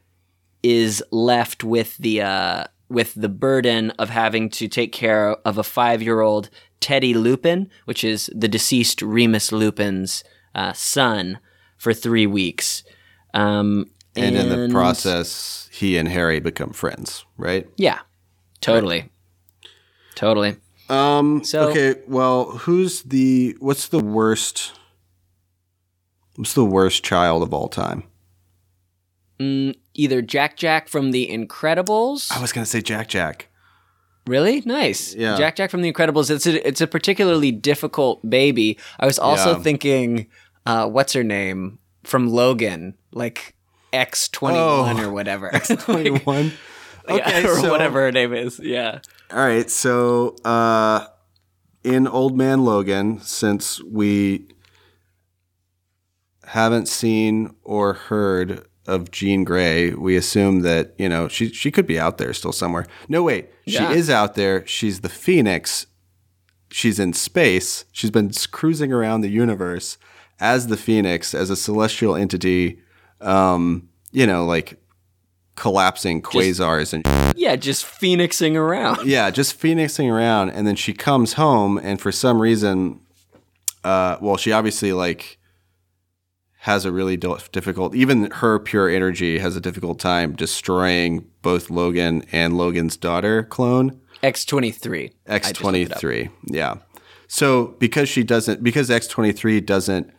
is 0.64 1.04
left 1.12 1.64
with 1.64 1.98
the 1.98 2.22
uh, 2.22 2.64
with 2.90 3.14
the 3.16 3.30
burden 3.30 3.92
of 3.92 4.10
having 4.10 4.50
to 4.50 4.68
take 4.68 4.92
care 4.92 5.32
of 5.46 5.58
a 5.58 5.64
five 5.64 6.02
year 6.02 6.22
old 6.22 6.50
Teddy 6.80 7.14
Lupin, 7.14 7.70
which 7.86 8.04
is 8.04 8.30
the 8.34 8.48
deceased 8.48 9.02
Remus 9.02 9.52
Lupin's 9.52 10.24
uh, 10.56 10.74
son, 10.74 11.40
for 11.78 11.94
three 11.94 12.26
weeks. 12.26 12.84
Um, 13.34 13.92
And, 14.16 14.36
in 14.36 14.50
the 14.50 14.70
process, 14.74 15.70
he 15.72 15.98
and 15.98 16.08
Harry 16.08 16.40
become 16.40 16.72
friends, 16.74 17.26
right? 17.38 17.68
yeah, 17.78 18.00
totally, 18.60 19.10
totally. 20.20 20.56
Um. 20.90 21.44
So- 21.44 21.70
okay. 21.70 21.96
Well, 22.08 22.46
who's 22.52 23.04
the? 23.04 23.56
What's 23.60 23.88
the 23.88 24.00
worst? 24.00 24.74
What's 26.36 26.54
the 26.54 26.66
worst 26.66 27.04
child 27.04 27.44
of 27.44 27.54
all 27.54 27.68
time? 27.70 28.04
Either 29.94 30.22
Jack 30.22 30.58
Jack 30.58 30.88
from 30.90 31.12
The 31.12 31.28
Incredibles. 31.32 32.30
I 32.32 32.42
was 32.42 32.52
gonna 32.52 32.66
say 32.66 32.82
Jack 32.82 33.08
Jack. 33.08 33.48
Really 34.28 34.62
nice. 34.66 35.16
Yeah. 35.16 35.38
Jack 35.38 35.56
Jack 35.56 35.72
from 35.72 35.82
The 35.82 35.92
Incredibles. 35.92 36.30
It's 36.30 36.46
a, 36.46 36.68
it's 36.68 36.82
a 36.82 36.88
particularly 36.88 37.52
difficult 37.52 38.28
baby. 38.30 38.78
I 39.00 39.06
was 39.06 39.18
also 39.18 39.56
Yeah. 39.58 39.64
thinking, 39.64 40.28
uh, 40.66 40.88
what's 40.88 41.14
her 41.14 41.24
name 41.24 41.80
from 42.04 42.28
Logan, 42.30 42.96
like 43.14 43.56
X 43.94 44.28
twenty 44.28 44.60
one 44.60 45.00
or 45.00 45.10
whatever, 45.12 45.50
Twenty 45.80 46.12
one. 46.12 46.52
Okay, 47.10 47.44
or 47.46 47.56
so- 47.60 47.72
whatever 47.72 48.02
her 48.02 48.12
name 48.12 48.34
is. 48.34 48.60
Yeah. 48.60 49.00
All 49.32 49.40
right, 49.40 49.70
so 49.70 50.36
uh, 50.44 51.06
in 51.84 52.08
Old 52.08 52.36
Man 52.38 52.64
Logan, 52.66 53.20
since 53.22 53.82
we 53.84 54.48
haven't 56.46 56.88
seen 56.88 57.54
or 57.64 57.94
heard 57.94 58.66
of 58.88 59.12
Jean 59.12 59.44
Grey, 59.44 59.92
we 59.92 60.16
assume 60.16 60.62
that 60.62 60.96
you 60.98 61.08
know 61.10 61.28
she 61.28 61.50
she 61.50 61.70
could 61.72 61.86
be 61.86 62.00
out 62.00 62.18
there 62.18 62.34
still 62.34 62.52
somewhere. 62.52 62.86
No, 63.08 63.22
wait, 63.24 63.50
she 63.68 63.74
Yeah. 63.76 63.92
is 63.92 64.10
out 64.10 64.36
there. 64.36 64.66
She's 64.66 65.02
the 65.02 65.10
Phoenix. 65.10 65.86
She's 66.72 67.00
in 67.00 67.14
space. 67.14 67.86
She's 67.92 68.12
been 68.12 68.32
cruising 68.52 68.92
around 68.92 69.22
the 69.22 69.30
universe 69.30 69.98
as 70.40 70.68
the 70.68 70.78
Phoenix, 70.78 71.34
as 71.34 71.50
a 71.50 71.56
celestial 71.56 72.16
entity. 72.16 72.80
Um, 73.22 73.90
you 74.12 74.26
know, 74.26 74.46
like 74.46 74.82
collapsing 75.60 76.22
quasars 76.22 76.94
and 76.94 77.04
Yeah, 77.38 77.56
just 77.58 77.86
phoenixing 77.86 78.56
around. 78.58 79.06
yeah, 79.06 79.30
just 79.30 79.54
phoenixing 79.54 80.10
around, 80.10 80.50
and 80.52 80.66
then 80.66 80.76
she 80.76 80.94
comes 80.94 81.34
home, 81.34 81.78
and 81.78 82.00
for 82.02 82.12
some 82.12 82.42
reason, 82.42 83.02
uh, 83.84 84.18
well, 84.22 84.38
she 84.38 84.52
obviously 84.54 84.94
like 84.94 85.38
has 86.62 86.86
a 86.86 86.92
really 86.92 87.18
difficult. 87.18 87.94
Even 87.96 88.32
her 88.32 88.60
pure 88.60 88.90
energy 88.90 89.40
has 89.40 89.56
a 89.56 89.62
difficult 89.62 90.00
time 90.00 90.34
destroying 90.34 91.26
both 91.42 91.70
Logan 91.70 92.24
and 92.32 92.58
Logan's 92.58 92.98
daughter 92.98 93.44
clone 93.44 94.00
X 94.24 94.44
twenty 94.46 94.72
three. 94.72 95.12
X 95.28 95.52
twenty 95.52 95.86
three. 95.86 96.30
Yeah. 96.48 96.76
So 97.28 97.76
because 97.80 98.10
she 98.10 98.24
doesn't, 98.24 98.64
because 98.64 98.90
X 98.92 99.08
twenty 99.08 99.32
three 99.32 99.62
doesn't 99.62 100.12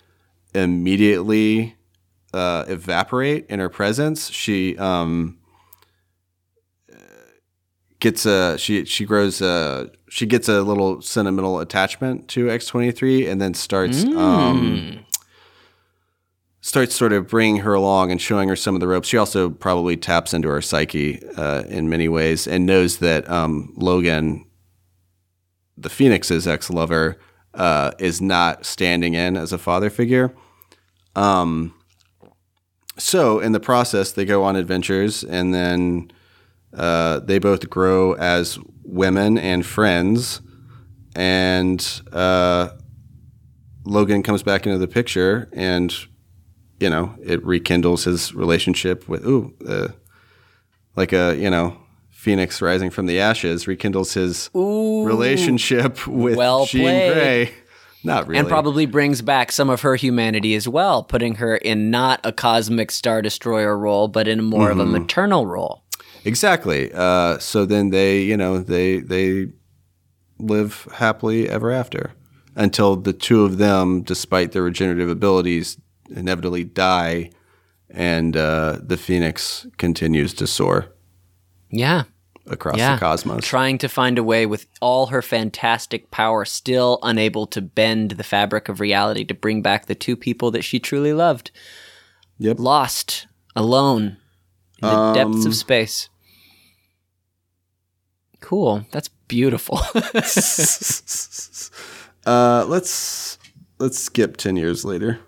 immediately 0.55 1.77
uh, 2.33 2.65
evaporate 2.69 3.47
in 3.49 3.59
her 3.59 3.69
presence, 3.69 4.31
she 4.31 4.77
um, 4.79 5.39
gets 8.01 8.27
a 8.27 8.59
she 8.59 8.85
she 8.85 9.05
grows 9.05 9.41
a 9.41 9.91
she 10.09 10.27
gets 10.27 10.49
a 10.49 10.63
little 10.63 11.01
sentimental 11.03 11.61
attachment 11.61 12.29
to 12.29 12.51
X 12.51 12.67
twenty 12.67 12.91
three, 12.91 13.27
and 13.27 13.41
then 13.41 13.55
starts 13.55 14.05
um, 14.05 15.05
starts 16.61 16.95
sort 16.95 17.13
of 17.13 17.29
bringing 17.29 17.59
her 17.59 17.75
along 17.75 18.11
and 18.11 18.21
showing 18.21 18.49
her 18.49 18.57
some 18.57 18.75
of 18.75 18.81
the 18.81 18.89
ropes. 18.89 19.09
She 19.09 19.17
also 19.17 19.51
probably 19.51 19.97
taps 19.97 20.35
into 20.35 20.49
her 20.49 20.61
psyche 20.61 21.23
uh, 21.37 21.65
in 21.69 21.89
many 21.89 22.09
ways 22.09 22.47
and 22.47 22.67
knows 22.67 22.99
that 22.99 23.29
um, 23.31 23.73
Logan, 23.77 24.47
the 25.77 25.91
Phoenix's 25.91 26.49
ex 26.49 26.71
lover, 26.71 27.19
uh, 27.55 27.93
is 27.99 28.21
not 28.21 28.65
standing 28.67 29.15
in 29.15 29.37
as 29.37 29.53
a 29.53 29.59
father 29.59 29.91
figure. 29.91 30.35
Um, 31.17 31.75
so 33.01 33.41
in 33.41 33.53
the 33.53 33.61
process, 33.61 34.13
they 34.13 34.25
go 34.25 34.45
on 34.45 34.57
adventures 34.57 35.25
and 35.25 35.55
then 35.55 36.11
uh, 36.75 37.21
they 37.21 37.39
both 37.39 37.69
grow 37.71 38.13
as 38.15 38.59
women 38.85 39.39
and 39.39 39.65
friends. 39.65 40.41
And 41.17 41.85
uh, 42.13 42.71
Logan 43.85 44.23
comes 44.23 44.43
back 44.43 44.67
into 44.67 44.79
the 44.79 44.89
picture 44.89 45.49
and 45.53 45.95
you 46.79 46.89
know, 46.89 47.15
it 47.23 47.45
rekindles 47.45 48.05
his 48.05 48.35
relationship 48.35 49.07
with 49.07 49.27
ooh, 49.27 49.55
uh, 49.69 49.89
like 50.97 51.13
a 51.13 51.37
you 51.37 51.51
know, 51.51 51.77
phoenix 52.11 52.63
rising 52.63 52.91
from 52.91 53.07
the 53.07 53.21
ashes, 53.21 53.67
rekindles 53.67 54.15
his 54.15 54.51
relationship 54.55 56.07
with 56.07 56.37
well 56.37 56.67
Jean. 56.67 57.13
Grey. 57.13 57.55
Not 58.03 58.27
really, 58.27 58.39
And 58.39 58.49
probably 58.49 58.87
brings 58.87 59.21
back 59.21 59.53
some 59.53 59.69
of 59.69 59.83
her 59.83 59.95
humanity 59.97 60.55
as 60.55 60.67
well, 60.67 61.03
putting 61.03 61.35
her 61.35 61.57
in 61.57 61.91
not 61.91 62.21
a 62.25 62.33
cosmic 62.33 62.91
star 62.91 63.21
destroyer 63.21 63.77
role, 63.77 64.09
but 64.09 64.27
in 64.27 64.43
more 64.43 64.71
of 64.71 64.79
a 64.79 64.87
maternal 64.87 65.47
role. 65.47 65.83
exactly. 66.25 66.91
Uh, 66.95 67.39
so 67.39 67.67
then 67.67 67.91
they, 67.91 68.23
you 68.23 68.37
know, 68.37 68.59
they 68.59 69.01
they 69.01 69.49
live 70.39 70.89
happily 70.95 71.49
ever 71.49 71.71
after 71.71 72.13
until 72.57 72.97
the 72.97 73.13
two 73.13 73.45
of 73.45 73.59
them, 73.59 74.03
despite 74.03 74.53
their 74.53 74.63
regenerative 74.63 75.09
abilities, 75.11 75.79
inevitably 76.09 76.65
die, 76.65 77.31
and 77.91 78.37
uh, 78.37 78.79
the 78.83 78.97
phoenix 78.97 79.67
continues 79.77 80.33
to 80.35 80.47
soar 80.47 80.87
Yeah. 81.71 82.05
Across 82.47 82.79
Yeah. 82.79 82.95
the 82.95 83.01
cosmos. 83.01 83.45
Trying 83.45 83.79
to 83.79 83.89
find 83.89 84.19
a 84.19 84.23
way 84.23 84.47
with 84.47 84.67
all 84.81 85.07
her 85.07 85.23
fantastic 85.23 86.11
power, 86.11 86.45
still 86.45 86.99
unable 87.03 87.47
to 87.49 87.61
bend 87.61 88.13
the 88.13 88.25
fabric 88.25 88.69
of 88.69 88.81
reality 88.81 89.25
to 89.25 89.35
bring 89.35 89.63
back 89.63 89.87
the 89.87 89.95
two 89.95 90.17
people 90.17 90.51
that 90.53 90.63
she 90.63 90.79
truly 90.79 91.13
loved. 91.13 91.51
Yep. 92.39 92.59
Lost, 92.59 93.27
alone, 93.55 94.17
in 94.83 94.89
the 94.89 95.13
depths 95.13 95.45
of 95.45 95.55
space. 95.55 96.09
Cool. 98.41 98.87
That's 98.93 99.09
beautiful. 99.29 99.81
uh, 102.27 102.65
let's 102.67 103.39
let's 103.79 103.99
skip 103.99 104.37
ten 104.39 104.57
years 104.57 104.85
later. 104.85 105.19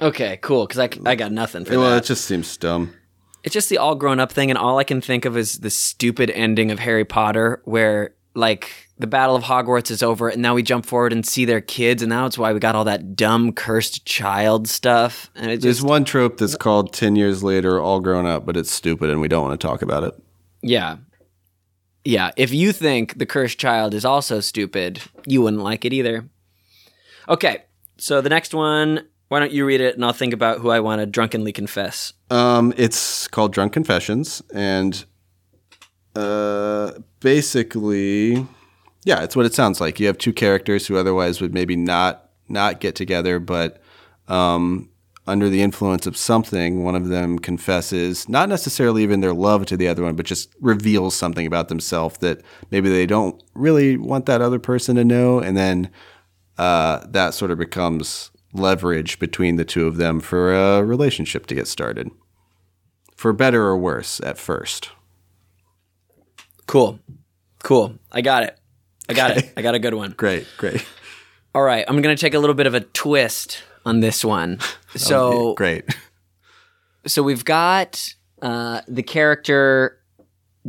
okay, 0.00 0.38
cool. 0.42 0.66
Because 0.66 0.78
I, 0.78 0.88
I 1.10 1.14
got 1.14 1.32
nothing 1.32 1.64
for 1.64 1.72
Well, 1.72 1.80
that. 1.82 1.86
Well, 1.88 1.98
it 1.98 2.04
just 2.04 2.24
seems 2.24 2.56
dumb. 2.56 2.94
It's 3.42 3.52
just 3.52 3.68
the 3.68 3.78
all 3.78 3.94
grown 3.94 4.20
up 4.20 4.32
thing, 4.32 4.50
and 4.50 4.58
all 4.58 4.78
I 4.78 4.84
can 4.84 5.00
think 5.00 5.24
of 5.24 5.36
is 5.36 5.58
the 5.60 5.70
stupid 5.70 6.30
ending 6.30 6.70
of 6.70 6.78
Harry 6.78 7.04
Potter, 7.04 7.62
where 7.64 8.14
like 8.34 8.70
the 8.98 9.06
Battle 9.06 9.34
of 9.34 9.44
Hogwarts 9.44 9.90
is 9.90 10.02
over, 10.02 10.28
and 10.28 10.42
now 10.42 10.54
we 10.54 10.62
jump 10.62 10.86
forward 10.86 11.12
and 11.12 11.26
see 11.26 11.44
their 11.44 11.60
kids, 11.60 12.02
and 12.02 12.10
now 12.10 12.26
it's 12.26 12.38
why 12.38 12.52
we 12.52 12.60
got 12.60 12.74
all 12.74 12.84
that 12.84 13.16
dumb 13.16 13.52
cursed 13.52 14.04
child 14.04 14.68
stuff, 14.68 15.30
and 15.34 15.50
it 15.50 15.60
There's 15.60 15.78
just 15.78 15.88
one 15.88 16.04
trope 16.04 16.36
that's 16.36 16.56
called 16.56 16.92
10 16.92 17.16
years 17.16 17.42
later, 17.42 17.80
all 17.80 18.00
grown 18.00 18.26
up, 18.26 18.46
but 18.46 18.56
it's 18.56 18.70
stupid 18.70 19.10
and 19.10 19.20
we 19.20 19.28
don't 19.28 19.48
want 19.48 19.60
to 19.60 19.66
talk 19.66 19.82
about 19.82 20.04
it. 20.04 20.14
yeah, 20.62 20.98
yeah. 22.04 22.30
If 22.36 22.52
you 22.52 22.72
think 22.72 23.18
the 23.18 23.26
cursed 23.26 23.58
child 23.58 23.92
is 23.94 24.04
also 24.04 24.40
stupid, 24.40 25.02
you 25.26 25.42
wouldn't 25.42 25.62
like 25.62 25.84
it 25.84 25.92
either. 25.92 26.28
Okay, 27.28 27.64
so 27.98 28.20
the 28.20 28.30
next 28.30 28.54
one, 28.54 29.06
why 29.30 29.38
don't 29.38 29.52
you 29.52 29.64
read 29.64 29.80
it, 29.80 29.94
and 29.94 30.04
I'll 30.04 30.12
think 30.12 30.34
about 30.34 30.58
who 30.58 30.70
I 30.70 30.80
want 30.80 30.98
to 30.98 31.06
drunkenly 31.06 31.52
confess. 31.52 32.12
Um, 32.30 32.74
it's 32.76 33.28
called 33.28 33.52
Drunk 33.52 33.72
Confessions, 33.72 34.42
and 34.52 35.04
uh, 36.16 36.90
basically, 37.20 38.44
yeah, 39.04 39.22
it's 39.22 39.36
what 39.36 39.46
it 39.46 39.54
sounds 39.54 39.80
like. 39.80 40.00
You 40.00 40.08
have 40.08 40.18
two 40.18 40.32
characters 40.32 40.88
who 40.88 40.96
otherwise 40.96 41.40
would 41.40 41.54
maybe 41.54 41.76
not 41.76 42.28
not 42.48 42.80
get 42.80 42.96
together, 42.96 43.38
but 43.38 43.80
um, 44.26 44.90
under 45.28 45.48
the 45.48 45.62
influence 45.62 46.08
of 46.08 46.16
something, 46.16 46.82
one 46.82 46.96
of 46.96 47.06
them 47.06 47.38
confesses 47.38 48.28
not 48.28 48.48
necessarily 48.48 49.04
even 49.04 49.20
their 49.20 49.32
love 49.32 49.64
to 49.66 49.76
the 49.76 49.86
other 49.86 50.02
one, 50.02 50.16
but 50.16 50.26
just 50.26 50.52
reveals 50.60 51.14
something 51.14 51.46
about 51.46 51.68
themselves 51.68 52.18
that 52.18 52.42
maybe 52.72 52.88
they 52.88 53.06
don't 53.06 53.40
really 53.54 53.96
want 53.96 54.26
that 54.26 54.40
other 54.40 54.58
person 54.58 54.96
to 54.96 55.04
know, 55.04 55.38
and 55.38 55.56
then 55.56 55.88
uh, 56.58 57.06
that 57.06 57.32
sort 57.32 57.52
of 57.52 57.58
becomes 57.58 58.32
leverage 58.52 59.18
between 59.18 59.56
the 59.56 59.64
two 59.64 59.86
of 59.86 59.96
them 59.96 60.20
for 60.20 60.52
a 60.52 60.82
relationship 60.82 61.46
to 61.46 61.54
get 61.54 61.68
started 61.68 62.10
for 63.16 63.32
better 63.32 63.64
or 63.64 63.76
worse 63.76 64.20
at 64.20 64.38
first. 64.38 64.90
Cool, 66.66 66.98
cool. 67.62 67.94
I 68.10 68.20
got 68.20 68.44
it. 68.44 68.58
I 69.08 69.14
got 69.14 69.36
it. 69.36 69.52
I 69.56 69.62
got 69.62 69.74
a 69.74 69.78
good 69.78 69.94
one. 69.94 70.12
Great, 70.12 70.46
great. 70.56 70.84
All 71.54 71.62
right, 71.62 71.84
I'm 71.88 72.00
going 72.00 72.16
to 72.16 72.20
take 72.20 72.34
a 72.34 72.38
little 72.38 72.54
bit 72.54 72.66
of 72.66 72.74
a 72.74 72.80
twist 72.80 73.62
on 73.84 74.00
this 74.00 74.24
one. 74.24 74.58
So, 74.96 75.54
great. 75.54 75.84
so 77.06 77.22
we've 77.22 77.44
got 77.44 78.12
uh, 78.42 78.80
the 78.88 79.04
character 79.04 80.00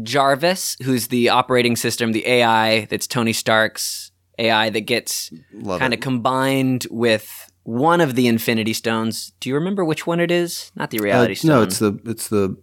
Jarvis, 0.04 0.78
who's 0.84 1.08
the 1.08 1.30
operating 1.30 1.76
system, 1.76 2.12
the 2.12 2.28
AI 2.28 2.86
that's 2.86 3.08
Tony 3.08 3.34
Stark's 3.34 4.12
AI 4.38 4.70
that 4.70 4.82
gets 4.82 5.32
kind 5.66 5.96
of 5.96 6.00
combined 6.00 6.86
with 6.92 7.51
one 7.64 8.02
of 8.02 8.16
the 8.16 8.28
Infinity 8.28 8.74
Stones. 8.74 9.34
Do 9.40 9.50
you 9.50 9.56
remember 9.56 9.86
which 9.86 10.08
one 10.08 10.20
it 10.20 10.32
is? 10.32 10.72
Not 10.76 10.90
the 10.92 11.00
Uh, 11.00 11.04
Reality 11.04 11.36
Stone. 11.36 11.50
no, 11.50 11.62
it's 11.62 11.80
the 11.80 12.00
it's 12.06 12.28
the 12.30 12.58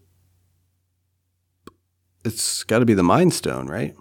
it's 2.24 2.64
got 2.64 2.80
to 2.80 2.84
be 2.86 2.94
the 2.94 3.02
Mind 3.02 3.32
Stone, 3.32 3.68
right? 3.68 3.94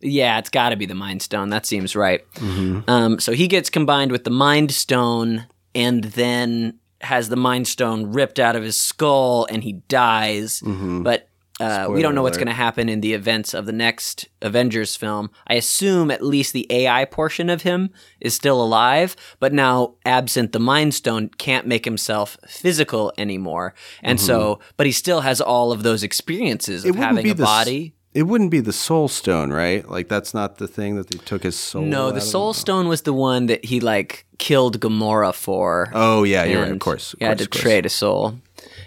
Yeah, 0.00 0.38
it's 0.38 0.48
got 0.50 0.70
to 0.70 0.76
be 0.76 0.86
the 0.86 0.94
Mind 0.94 1.22
Stone. 1.22 1.50
That 1.50 1.66
seems 1.66 1.94
right. 1.94 2.22
Mm-hmm. 2.36 2.88
Um, 2.90 3.20
so 3.20 3.32
he 3.32 3.48
gets 3.48 3.68
combined 3.68 4.12
with 4.12 4.24
the 4.24 4.30
Mind 4.30 4.72
Stone 4.72 5.46
and 5.74 6.04
then 6.04 6.78
has 7.02 7.28
the 7.28 7.36
Mind 7.36 7.68
Stone 7.68 8.12
ripped 8.12 8.38
out 8.38 8.56
of 8.56 8.62
his 8.62 8.80
skull 8.80 9.46
and 9.50 9.62
he 9.62 9.74
dies. 9.88 10.60
Mm-hmm. 10.60 11.02
But 11.02 11.28
uh, 11.60 11.86
we 11.90 12.02
don't 12.02 12.14
know 12.14 12.22
what's 12.22 12.38
going 12.38 12.46
to 12.48 12.52
happen 12.54 12.88
in 12.88 13.00
the 13.00 13.12
events 13.12 13.54
of 13.54 13.66
the 13.66 13.72
next 13.72 14.28
Avengers 14.42 14.96
film. 14.96 15.30
I 15.46 15.54
assume 15.54 16.10
at 16.10 16.22
least 16.22 16.52
the 16.52 16.66
AI 16.70 17.04
portion 17.04 17.50
of 17.50 17.62
him 17.62 17.90
is 18.20 18.34
still 18.34 18.62
alive, 18.62 19.14
but 19.38 19.52
now, 19.52 19.94
absent 20.06 20.52
the 20.52 20.58
Mind 20.60 20.94
Stone, 20.94 21.30
can't 21.38 21.66
make 21.66 21.84
himself 21.84 22.36
physical 22.48 23.12
anymore. 23.18 23.74
And 24.02 24.18
so, 24.20 24.58
but 24.76 24.86
he 24.86 24.92
still 24.92 25.20
has 25.20 25.40
all 25.40 25.70
of 25.72 25.82
those 25.82 26.02
experiences 26.02 26.84
of 26.84 26.92
Mm-hmm. 26.92 27.02
having 27.02 27.30
a 27.30 27.34
the 27.34 27.44
body. 27.44 27.94
It 28.12 28.24
wouldn't 28.24 28.50
be 28.50 28.58
the 28.58 28.72
Soul 28.72 29.06
Stone, 29.06 29.52
right? 29.52 29.88
Like 29.88 30.08
that's 30.08 30.34
not 30.34 30.58
the 30.58 30.66
thing 30.66 30.96
that 30.96 31.08
they 31.10 31.18
took 31.18 31.44
his 31.44 31.54
soul. 31.56 31.82
No, 31.82 32.10
the 32.10 32.20
Soul? 32.20 32.52
Stone 32.54 32.88
was 32.88 33.02
the 33.02 33.12
one 33.12 33.46
that 33.46 33.64
he 33.64 33.78
like 33.78 34.26
killed 34.38 34.80
Gamora 34.80 35.32
for. 35.32 35.90
Oh 35.94 36.24
yeah, 36.24 36.42
you're 36.44 36.62
right. 36.62 36.72
Of 36.72 36.80
course. 36.80 37.12
Of 37.12 37.20
he 37.20 37.24
had 37.24 37.38
to 37.38 37.46
course. 37.46 37.62
trade 37.62 37.86
a 37.86 37.88
soul. 37.88 38.34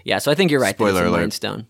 Yeah, 0.03 0.17
so 0.19 0.29
I 0.29 0.35
think 0.35 0.51
you're 0.51 0.59
right. 0.59 0.75
Spoiler 0.75 1.05
alert. 1.05 1.19
Mind 1.21 1.33
Stone. 1.33 1.67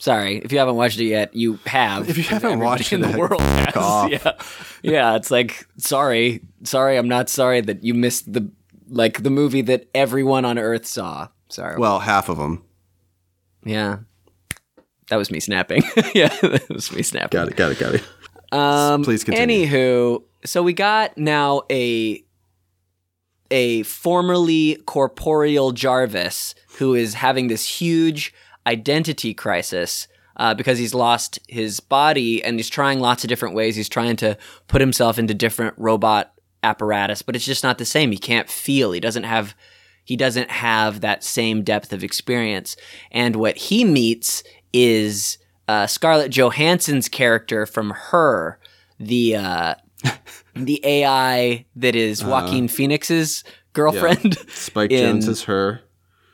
Sorry, 0.00 0.38
if 0.38 0.52
you 0.52 0.58
haven't 0.58 0.76
watched 0.76 1.00
it 1.00 1.06
yet, 1.06 1.34
you 1.34 1.58
have. 1.66 2.08
If 2.08 2.16
you 2.16 2.22
haven't 2.22 2.60
watched 2.60 2.92
in 2.92 3.02
it, 3.02 3.12
the 3.12 3.18
world, 3.18 3.40
has. 3.40 3.74
yeah, 4.10 4.32
yeah. 4.82 5.16
It's 5.16 5.30
like 5.30 5.66
sorry, 5.76 6.42
sorry. 6.62 6.96
I'm 6.96 7.08
not 7.08 7.28
sorry 7.28 7.60
that 7.62 7.82
you 7.82 7.94
missed 7.94 8.32
the 8.32 8.48
like 8.88 9.24
the 9.24 9.30
movie 9.30 9.62
that 9.62 9.88
everyone 9.94 10.44
on 10.44 10.56
Earth 10.56 10.86
saw. 10.86 11.28
Sorry. 11.48 11.78
Well, 11.78 11.98
half 11.98 12.28
of 12.28 12.38
them. 12.38 12.62
yeah, 13.64 13.98
that 15.08 15.16
was 15.16 15.32
me 15.32 15.40
snapping. 15.40 15.82
yeah, 16.14 16.28
that 16.42 16.68
was 16.70 16.92
me 16.92 17.02
snapping. 17.02 17.36
Got 17.36 17.48
it. 17.48 17.56
Got 17.56 17.72
it. 17.72 17.78
Got 17.80 17.94
it. 17.96 18.04
Um, 18.52 19.02
Please 19.02 19.24
continue. 19.24 19.66
Anywho, 19.66 20.22
so 20.44 20.62
we 20.62 20.74
got 20.74 21.18
now 21.18 21.62
a 21.70 22.22
a 23.50 23.82
formerly 23.82 24.76
corporeal 24.86 25.72
Jarvis 25.72 26.54
who 26.76 26.94
is 26.94 27.14
having 27.14 27.48
this 27.48 27.66
huge 27.66 28.32
identity 28.68 29.34
crisis 29.34 30.06
uh, 30.36 30.54
because 30.54 30.78
he's 30.78 30.94
lost 30.94 31.38
his 31.48 31.80
body 31.80 32.44
and 32.44 32.56
he's 32.58 32.68
trying 32.68 33.00
lots 33.00 33.24
of 33.24 33.28
different 33.28 33.54
ways. 33.54 33.74
He's 33.74 33.88
trying 33.88 34.16
to 34.16 34.36
put 34.68 34.80
himself 34.80 35.18
into 35.18 35.34
different 35.34 35.74
robot 35.78 36.32
apparatus, 36.62 37.22
but 37.22 37.34
it's 37.34 37.44
just 37.44 37.64
not 37.64 37.78
the 37.78 37.84
same. 37.84 38.12
He 38.12 38.18
can't 38.18 38.48
feel. 38.48 38.92
He 38.92 39.00
doesn't 39.00 39.24
have. 39.24 39.54
He 40.04 40.16
doesn't 40.16 40.50
have 40.50 41.00
that 41.02 41.22
same 41.22 41.62
depth 41.62 41.92
of 41.92 42.02
experience. 42.02 42.76
And 43.10 43.36
what 43.36 43.56
he 43.58 43.84
meets 43.84 44.42
is 44.72 45.36
uh, 45.66 45.86
Scarlett 45.86 46.30
Johansson's 46.32 47.08
character 47.10 47.66
from 47.66 47.90
Her, 47.90 48.58
the 48.98 49.36
uh, 49.36 49.74
the 50.54 50.80
AI 50.84 51.66
that 51.76 51.94
is 51.94 52.24
Joaquin 52.24 52.68
Phoenix's 52.68 53.44
girlfriend. 53.74 54.38
Spike 54.48 54.90
in- 54.92 55.18
Jonze 55.18 55.28
is 55.28 55.42
her. 55.44 55.82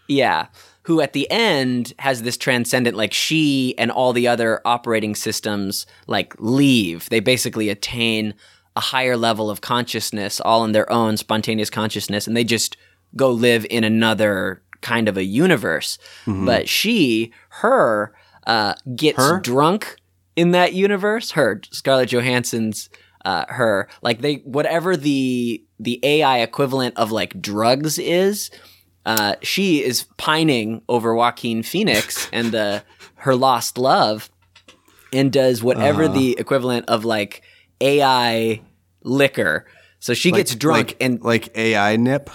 Yeah. 0.08 0.46
Who 0.84 1.00
at 1.00 1.12
the 1.12 1.30
end 1.30 1.92
has 1.98 2.22
this 2.22 2.36
transcendent, 2.36 2.96
like 2.96 3.12
she 3.12 3.74
and 3.78 3.90
all 3.90 4.12
the 4.12 4.28
other 4.28 4.60
operating 4.64 5.14
systems, 5.14 5.86
like 6.06 6.34
leave. 6.38 7.08
They 7.08 7.20
basically 7.20 7.68
attain 7.70 8.34
a 8.76 8.80
higher 8.80 9.16
level 9.16 9.50
of 9.50 9.60
consciousness, 9.60 10.40
all 10.40 10.64
in 10.64 10.72
their 10.72 10.90
own 10.92 11.16
spontaneous 11.16 11.70
consciousness, 11.70 12.26
and 12.26 12.36
they 12.36 12.44
just 12.44 12.76
go 13.16 13.30
live 13.30 13.64
in 13.70 13.84
another 13.84 14.62
kind 14.80 15.08
of 15.08 15.16
a 15.16 15.24
universe. 15.24 15.98
But 16.26 16.68
she, 16.68 17.32
her, 17.48 18.14
uh, 18.46 18.74
gets 18.94 19.16
Her? 19.18 19.40
drunk 19.40 19.96
in 20.36 20.50
that 20.50 20.74
universe. 20.74 21.30
Her, 21.32 21.60
Scarlett 21.70 22.10
Johansson's, 22.10 22.90
uh, 23.24 23.46
her, 23.48 23.88
like 24.02 24.20
they, 24.20 24.36
whatever 24.44 24.96
the 24.96 25.64
the 25.80 25.98
AI 26.02 26.38
equivalent 26.38 26.96
of 26.96 27.10
like 27.10 27.40
drugs 27.40 27.98
is, 27.98 28.50
uh, 29.06 29.36
she 29.42 29.82
is 29.82 30.04
pining 30.16 30.82
over 30.88 31.14
Joaquin 31.14 31.62
Phoenix 31.62 32.28
and 32.32 32.52
the 32.52 32.82
her 33.16 33.34
lost 33.34 33.78
love, 33.78 34.30
and 35.12 35.32
does 35.32 35.62
whatever 35.62 36.04
Uh-huh. 36.04 36.14
the 36.14 36.36
equivalent 36.38 36.88
of 36.88 37.04
like 37.04 37.42
AI 37.80 38.60
liquor. 39.02 39.66
So 39.98 40.12
she 40.14 40.30
gets 40.32 40.54
drunk 40.54 40.88
like, 40.88 40.96
and 41.00 41.22
like 41.22 41.56
AI 41.56 41.96
nip. 41.96 42.28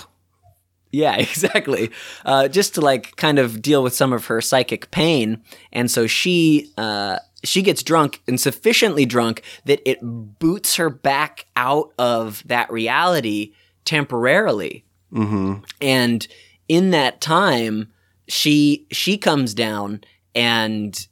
yeah, 0.91 1.15
exactly. 1.19 1.91
Uh, 2.25 2.47
just 2.47 2.75
to 2.75 2.81
like 2.81 3.15
kind 3.15 3.37
of 3.39 3.61
deal 3.61 3.83
with 3.83 3.93
some 3.95 4.13
of 4.13 4.25
her 4.25 4.41
psychic 4.41 4.89
pain, 4.91 5.43
and 5.71 5.89
so 5.91 6.07
she 6.07 6.71
uh, 6.77 7.17
she 7.43 7.61
gets 7.61 7.83
drunk 7.83 8.21
and 8.27 8.39
sufficiently 8.39 9.05
drunk 9.05 9.43
that 9.65 9.81
it 9.89 9.99
boots 10.01 10.75
her 10.75 10.89
back 10.89 11.45
out 11.55 11.93
of 11.99 12.41
that 12.47 12.71
reality 12.71 13.53
temporarily. 13.85 14.83
Mm-hmm. 15.13 15.63
And 15.81 16.27
in 16.69 16.91
that 16.91 17.19
time, 17.19 17.91
she 18.29 18.87
she 18.91 19.17
comes 19.17 19.53
down 19.53 20.01
and 20.33 21.07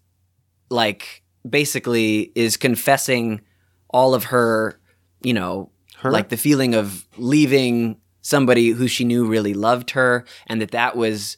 like 0.69 1.23
basically 1.49 2.31
is 2.35 2.55
confessing 2.55 3.41
all 3.89 4.13
of 4.13 4.25
her, 4.25 4.79
you 5.21 5.33
know, 5.33 5.71
Her? 5.97 6.11
like 6.11 6.29
the 6.29 6.37
feeling 6.37 6.75
of 6.75 7.07
leaving 7.17 7.97
somebody 8.21 8.69
who 8.69 8.87
she 8.87 9.03
knew 9.03 9.25
really 9.25 9.53
loved 9.53 9.91
her 9.91 10.25
and 10.47 10.61
that 10.61 10.71
that 10.71 10.95
was 10.95 11.37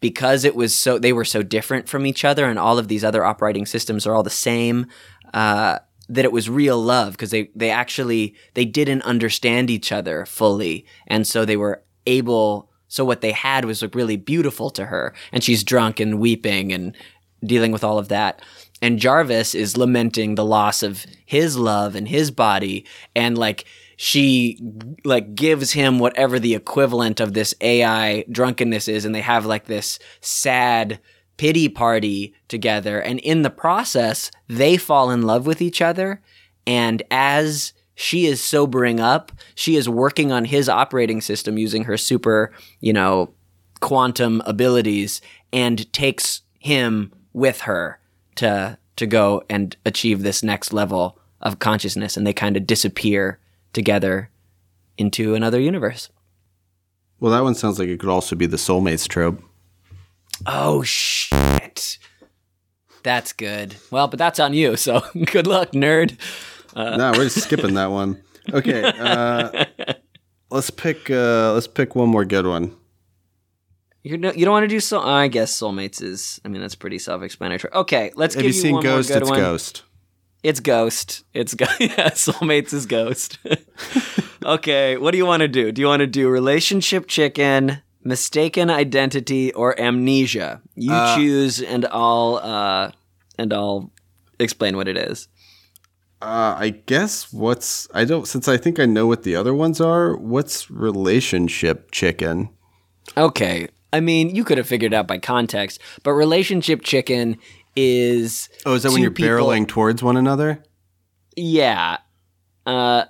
because 0.00 0.44
it 0.44 0.54
was 0.54 0.76
so 0.78 0.98
they 0.98 1.12
were 1.12 1.24
so 1.24 1.42
different 1.42 1.88
from 1.88 2.06
each 2.06 2.24
other 2.24 2.46
and 2.46 2.58
all 2.58 2.78
of 2.78 2.88
these 2.88 3.04
other 3.04 3.24
operating 3.24 3.66
systems 3.66 4.06
are 4.06 4.14
all 4.14 4.22
the 4.22 4.30
same 4.30 4.86
uh, 5.34 5.78
that 6.08 6.24
it 6.24 6.30
was 6.30 6.48
real 6.48 6.80
love 6.80 7.12
because 7.12 7.32
they 7.32 7.50
they 7.56 7.70
actually 7.70 8.36
they 8.54 8.64
didn't 8.64 9.02
understand 9.02 9.68
each 9.68 9.90
other 9.90 10.24
fully 10.24 10.86
and 11.08 11.26
so 11.26 11.44
they 11.44 11.56
were 11.56 11.82
able 12.06 12.67
so 12.88 13.04
what 13.04 13.20
they 13.20 13.32
had 13.32 13.66
was 13.66 13.82
like 13.82 13.94
really 13.94 14.16
beautiful 14.16 14.70
to 14.70 14.86
her 14.86 15.14
and 15.30 15.44
she's 15.44 15.62
drunk 15.62 16.00
and 16.00 16.18
weeping 16.18 16.72
and 16.72 16.96
dealing 17.44 17.70
with 17.70 17.84
all 17.84 17.98
of 17.98 18.08
that. 18.08 18.42
And 18.80 18.98
Jarvis 18.98 19.54
is 19.54 19.76
lamenting 19.76 20.34
the 20.34 20.44
loss 20.44 20.82
of 20.82 21.04
his 21.26 21.56
love 21.56 21.94
and 21.94 22.08
his 22.08 22.30
body 22.30 22.86
and 23.14 23.36
like 23.36 23.64
she 23.96 24.58
like 25.04 25.34
gives 25.34 25.72
him 25.72 25.98
whatever 25.98 26.38
the 26.38 26.54
equivalent 26.54 27.20
of 27.20 27.34
this 27.34 27.54
AI 27.60 28.24
drunkenness 28.30 28.88
is 28.88 29.04
and 29.04 29.14
they 29.14 29.20
have 29.20 29.44
like 29.44 29.66
this 29.66 29.98
sad 30.20 30.98
pity 31.36 31.68
party 31.68 32.34
together. 32.48 33.00
And 33.00 33.20
in 33.20 33.42
the 33.42 33.50
process 33.50 34.30
they 34.48 34.76
fall 34.76 35.10
in 35.10 35.22
love 35.22 35.46
with 35.46 35.60
each 35.60 35.82
other 35.82 36.22
and 36.66 37.02
as 37.10 37.72
she 38.00 38.26
is 38.26 38.40
sobering 38.40 39.00
up 39.00 39.32
she 39.56 39.74
is 39.74 39.88
working 39.88 40.30
on 40.30 40.44
his 40.44 40.68
operating 40.68 41.20
system 41.20 41.58
using 41.58 41.84
her 41.84 41.96
super 41.96 42.52
you 42.80 42.92
know 42.92 43.32
quantum 43.80 44.40
abilities 44.46 45.20
and 45.52 45.92
takes 45.92 46.42
him 46.60 47.12
with 47.32 47.62
her 47.62 47.98
to 48.36 48.78
to 48.96 49.06
go 49.06 49.42
and 49.50 49.76
achieve 49.84 50.22
this 50.22 50.42
next 50.42 50.72
level 50.72 51.18
of 51.40 51.58
consciousness 51.58 52.16
and 52.16 52.26
they 52.26 52.32
kind 52.32 52.56
of 52.56 52.66
disappear 52.66 53.38
together 53.72 54.30
into 54.96 55.34
another 55.34 55.60
universe. 55.60 56.10
Well, 57.20 57.32
that 57.32 57.44
one 57.44 57.54
sounds 57.54 57.78
like 57.78 57.88
it 57.88 58.00
could 58.00 58.08
also 58.08 58.34
be 58.36 58.46
the 58.46 58.56
soulmates 58.56 59.08
trope. 59.08 59.42
Oh 60.46 60.82
shit. 60.82 61.98
That's 63.04 63.32
good. 63.32 63.76
Well, 63.90 64.08
but 64.08 64.18
that's 64.18 64.40
on 64.40 64.52
you, 64.52 64.76
so 64.76 65.02
good 65.26 65.46
luck, 65.46 65.72
nerd. 65.72 66.16
No, 66.96 67.12
we're 67.16 67.24
just 67.24 67.42
skipping 67.42 67.74
that 67.74 67.90
one. 67.90 68.22
Okay, 68.52 68.82
uh, 68.84 69.64
let's 70.50 70.70
pick. 70.70 71.10
Uh, 71.10 71.52
let's 71.54 71.66
pick 71.66 71.94
one 71.94 72.08
more 72.08 72.24
good 72.24 72.46
one. 72.46 72.74
You're 74.02 74.16
no, 74.18 74.32
you 74.32 74.44
don't 74.44 74.52
want 74.52 74.64
to 74.64 74.68
do 74.68 74.80
so. 74.80 75.00
I 75.00 75.28
guess 75.28 75.52
Soulmates 75.58 76.00
is. 76.02 76.40
I 76.44 76.48
mean, 76.48 76.60
that's 76.62 76.74
pretty 76.76 76.98
self-explanatory. 76.98 77.72
Okay, 77.74 78.12
let's 78.14 78.34
Have 78.34 78.42
give 78.42 78.52
you 78.52 78.56
you 78.56 78.62
seen 78.62 78.74
one 78.74 78.82
Ghost? 78.82 79.10
It's 79.10 79.28
one. 79.28 79.38
Ghost. 79.38 79.82
It's 80.42 80.60
Ghost. 80.60 81.24
It's 81.34 81.54
Go- 81.54 81.66
yeah. 81.80 82.10
Soulmates 82.10 82.72
is 82.72 82.86
Ghost. 82.86 83.38
okay, 84.44 84.96
what 84.96 85.10
do 85.10 85.18
you 85.18 85.26
want 85.26 85.40
to 85.40 85.48
do? 85.48 85.72
Do 85.72 85.80
you 85.82 85.88
want 85.88 86.00
to 86.00 86.06
do 86.06 86.28
relationship 86.28 87.06
chicken, 87.08 87.82
mistaken 88.04 88.70
identity, 88.70 89.52
or 89.52 89.78
amnesia? 89.78 90.62
You 90.76 90.92
Uh, 90.92 91.16
choose, 91.16 91.60
and 91.60 91.84
I'll 91.90 92.40
uh, 92.42 92.92
and 93.36 93.52
I'll 93.52 93.90
explain 94.38 94.76
what 94.76 94.86
it 94.88 94.96
is. 94.96 95.26
Uh, 96.20 96.56
I 96.58 96.70
guess 96.70 97.32
what's 97.32 97.86
I 97.94 98.04
don't 98.04 98.26
since 98.26 98.48
I 98.48 98.56
think 98.56 98.80
I 98.80 98.86
know 98.86 99.06
what 99.06 99.22
the 99.22 99.36
other 99.36 99.54
ones 99.54 99.80
are. 99.80 100.16
What's 100.16 100.68
relationship 100.70 101.90
chicken? 101.92 102.48
Okay, 103.16 103.68
I 103.92 104.00
mean, 104.00 104.34
you 104.34 104.42
could 104.44 104.58
have 104.58 104.66
figured 104.66 104.92
it 104.92 104.96
out 104.96 105.06
by 105.06 105.18
context, 105.18 105.80
but 106.02 106.12
relationship 106.12 106.82
chicken 106.82 107.36
is 107.76 108.48
Oh, 108.66 108.74
is 108.74 108.82
that 108.82 108.92
when 108.92 109.00
you're 109.02 109.10
people- 109.12 109.30
barreling 109.46 109.68
towards 109.68 110.02
one 110.02 110.16
another? 110.16 110.62
Yeah. 111.36 111.98
Uh, 112.66 113.04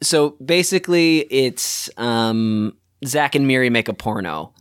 so 0.00 0.30
basically, 0.44 1.20
it's 1.30 1.90
um, 1.98 2.76
Zack 3.04 3.34
and 3.34 3.46
Miri 3.48 3.70
make 3.70 3.88
a 3.88 3.94
porno. 3.94 4.54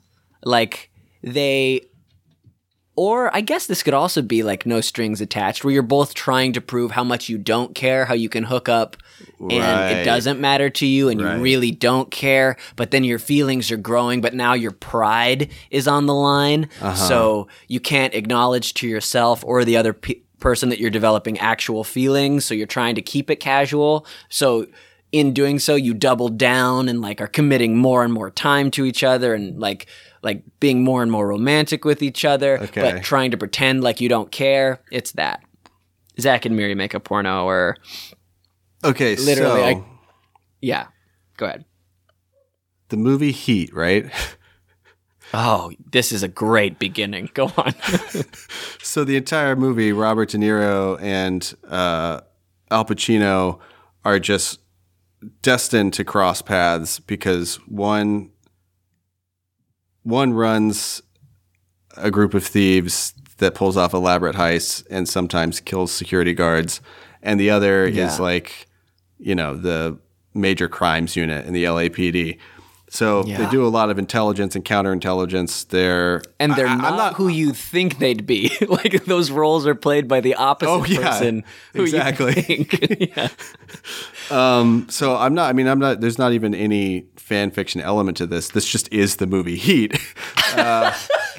Like 0.43 0.89
they, 1.23 1.81
or 2.95 3.33
I 3.35 3.41
guess 3.41 3.67
this 3.67 3.83
could 3.83 3.93
also 3.93 4.21
be 4.21 4.43
like 4.43 4.65
no 4.65 4.81
strings 4.81 5.21
attached, 5.21 5.63
where 5.63 5.73
you're 5.73 5.81
both 5.83 6.13
trying 6.13 6.53
to 6.53 6.61
prove 6.61 6.91
how 6.91 7.03
much 7.03 7.29
you 7.29 7.37
don't 7.37 7.73
care, 7.73 8.05
how 8.05 8.13
you 8.13 8.29
can 8.29 8.43
hook 8.43 8.67
up, 8.69 8.97
and 9.39 9.59
Right. 9.59 9.91
it 9.91 10.03
doesn't 10.03 10.39
matter 10.39 10.69
to 10.69 10.85
you, 10.85 11.09
and 11.09 11.21
Right. 11.21 11.37
you 11.37 11.41
really 11.41 11.71
don't 11.71 12.11
care. 12.11 12.57
But 12.75 12.91
then 12.91 13.03
your 13.03 13.19
feelings 13.19 13.71
are 13.71 13.77
growing, 13.77 14.19
but 14.21 14.33
now 14.33 14.53
your 14.53 14.71
pride 14.71 15.49
is 15.69 15.87
on 15.87 16.05
the 16.05 16.13
line, 16.13 16.67
Uh-huh. 16.81 16.95
so 16.95 17.47
you 17.67 17.79
can't 17.79 18.13
acknowledge 18.13 18.73
to 18.75 18.87
yourself 18.87 19.43
or 19.45 19.63
the 19.63 19.77
other 19.77 19.93
pe- 19.93 20.15
person 20.39 20.69
that 20.69 20.79
you're 20.79 20.89
developing 20.89 21.37
actual 21.39 21.83
feelings, 21.83 22.43
so 22.45 22.53
you're 22.53 22.65
trying 22.67 22.95
to 22.95 23.01
keep 23.01 23.29
it 23.29 23.35
casual. 23.39 24.05
So 24.27 24.65
in 25.11 25.33
doing 25.33 25.59
so, 25.59 25.75
you 25.75 25.93
double 25.93 26.29
down 26.29 26.87
and 26.87 27.01
like 27.01 27.19
are 27.21 27.27
committing 27.27 27.77
more 27.77 28.03
and 28.03 28.13
more 28.13 28.29
time 28.31 28.71
to 28.71 28.85
each 28.85 29.03
other 29.03 29.33
and 29.33 29.59
like 29.59 29.87
like 30.23 30.43
being 30.59 30.83
more 30.83 31.01
and 31.01 31.11
more 31.11 31.27
romantic 31.27 31.83
with 31.83 32.01
each 32.03 32.23
other, 32.23 32.59
Okay. 32.59 32.81
but 32.81 33.03
trying 33.03 33.31
to 33.31 33.37
pretend 33.37 33.83
like 33.83 33.99
you 33.99 34.07
don't 34.09 34.31
care. 34.31 34.79
It's 34.91 35.11
that. 35.13 35.41
Zack 36.19 36.45
and 36.45 36.55
Miri 36.55 36.75
make 36.75 36.93
a 36.93 36.99
porno, 36.99 37.45
or 37.45 37.77
Okay, 38.83 39.15
Literally, 39.15 39.59
so 39.61 39.65
I- 39.79 39.83
yeah. 40.61 40.87
Go 41.37 41.45
ahead. 41.47 41.65
the 42.89 42.97
movie 42.97 43.31
Heat, 43.31 43.73
right? 43.73 44.11
Oh, 45.33 45.71
this 45.91 46.11
is 46.11 46.23
a 46.23 46.27
great 46.27 46.77
beginning. 46.79 47.29
Go 47.33 47.51
on. 47.57 47.73
So 48.83 49.03
the 49.05 49.15
entire 49.15 49.55
movie, 49.55 49.93
Robert 49.93 50.29
De 50.29 50.37
Niro 50.37 50.99
and 51.01 51.53
uh, 51.69 52.19
Al 52.71 52.83
Pacino 52.83 53.59
are 54.03 54.19
just 54.19 54.59
destined 55.41 55.93
to 55.93 56.03
cross 56.03 56.41
paths 56.41 56.99
because 56.99 57.55
one 57.67 58.31
one 60.03 60.33
runs 60.33 61.01
a 61.97 62.09
group 62.09 62.33
of 62.33 62.43
thieves 62.45 63.13
that 63.37 63.53
pulls 63.55 63.77
off 63.77 63.93
elaborate 63.93 64.35
heists 64.35 64.83
and 64.89 65.07
sometimes 65.07 65.59
kills 65.59 65.91
security 65.91 66.33
guards, 66.33 66.81
and 67.21 67.39
the 67.39 67.49
other 67.49 67.87
Yeah. 67.87 68.07
is 68.07 68.19
like, 68.19 68.67
you 69.19 69.35
know, 69.35 69.55
the 69.55 69.97
major 70.33 70.67
crimes 70.67 71.15
unit 71.15 71.45
in 71.45 71.53
the 71.53 71.65
LAPD. 71.65 72.37
So 72.93 73.23
they 73.23 73.49
do 73.49 73.65
a 73.65 73.69
lot 73.69 73.89
of 73.89 73.97
intelligence 73.97 74.53
and 74.53 74.65
counterintelligence. 74.65 75.69
They're 75.69 76.21
and 76.41 76.53
they're 76.55 76.67
I- 76.67 76.75
not, 76.75 76.97
not 76.97 77.13
who 77.13 77.29
you 77.29 77.53
think 77.53 77.99
they'd 77.99 78.25
be. 78.25 78.51
like 78.67 79.05
those 79.05 79.31
roles 79.31 79.65
are 79.65 79.75
played 79.75 80.09
by 80.09 80.19
the 80.19 80.35
opposite 80.35 80.69
Oh, 80.71 80.83
yeah. 80.83 80.97
person. 81.11 81.45
Who 81.73 81.83
Exactly. 81.83 82.35
You 82.35 82.65
think. 82.65 83.15
yeah. 83.15 83.27
So 84.89 85.15
I'm 85.15 85.33
not. 85.33 85.49
I 85.49 85.53
mean, 85.53 85.67
I'm 85.67 85.79
not. 85.79 86.01
There's 86.01 86.17
not 86.17 86.33
even 86.33 86.53
any 86.53 87.05
fan 87.15 87.51
fiction 87.51 87.79
element 87.81 88.17
to 88.17 88.27
this. 88.27 88.49
This 88.49 88.67
just 88.67 88.91
is 88.91 89.15
the 89.17 89.27
movie 89.27 89.57
Heat. 89.57 89.97
Uh, 90.53 90.93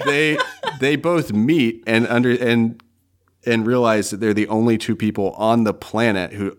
they 0.07 0.39
they 0.81 0.97
both 0.97 1.35
meet 1.35 1.85
and 1.87 2.07
under 2.07 2.31
and 2.31 2.83
and 3.45 3.67
realize 3.67 4.09
that 4.09 4.21
they're 4.21 4.33
the 4.33 4.49
only 4.49 4.79
two 4.79 4.97
people 4.97 5.33
on 5.33 5.65
the 5.65 5.75
planet 5.75 6.33
who 6.33 6.57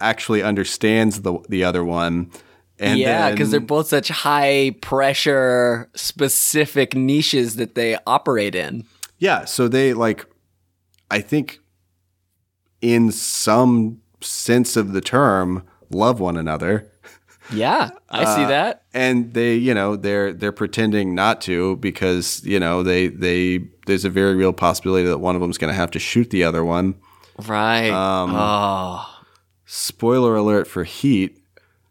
actually 0.00 0.40
understands 0.40 1.22
the 1.22 1.36
the 1.48 1.64
other 1.64 1.84
one. 1.84 2.30
And 2.78 2.98
yeah, 3.00 3.30
because 3.30 3.50
they're 3.50 3.60
both 3.60 3.86
such 3.88 4.08
high 4.08 4.74
pressure, 4.82 5.88
specific 5.94 6.94
niches 6.94 7.56
that 7.56 7.74
they 7.74 7.96
operate 8.06 8.54
in. 8.54 8.84
yeah. 9.18 9.44
So 9.46 9.66
they 9.68 9.94
like, 9.94 10.26
I 11.10 11.20
think, 11.20 11.60
in 12.82 13.10
some 13.12 14.00
sense 14.20 14.76
of 14.76 14.92
the 14.92 15.00
term, 15.00 15.62
love 15.90 16.20
one 16.20 16.36
another. 16.36 16.90
Yeah, 17.52 17.90
I 18.10 18.24
see 18.34 18.42
Uh, 18.42 18.48
that. 18.48 18.82
and 18.92 19.32
they 19.32 19.54
you 19.54 19.72
know 19.72 19.94
they're 19.94 20.32
they're 20.32 20.50
pretending 20.50 21.14
not 21.14 21.40
to 21.42 21.76
because 21.76 22.44
you 22.44 22.58
know 22.58 22.82
they 22.82 23.06
they 23.06 23.60
there's 23.86 24.04
a 24.04 24.10
very 24.10 24.34
real 24.34 24.52
possibility 24.52 25.06
that 25.06 25.18
one 25.18 25.36
of 25.36 25.40
them's 25.40 25.56
going 25.56 25.72
to 25.72 25.76
have 25.76 25.92
to 25.92 26.00
shoot 26.00 26.30
the 26.30 26.42
other 26.42 26.64
one 26.64 26.96
Right. 27.46 27.90
um, 27.90 28.32
oh, 28.34 29.06
spoiler 29.64 30.34
alert 30.34 30.66
for 30.66 30.82
heat 30.82 31.38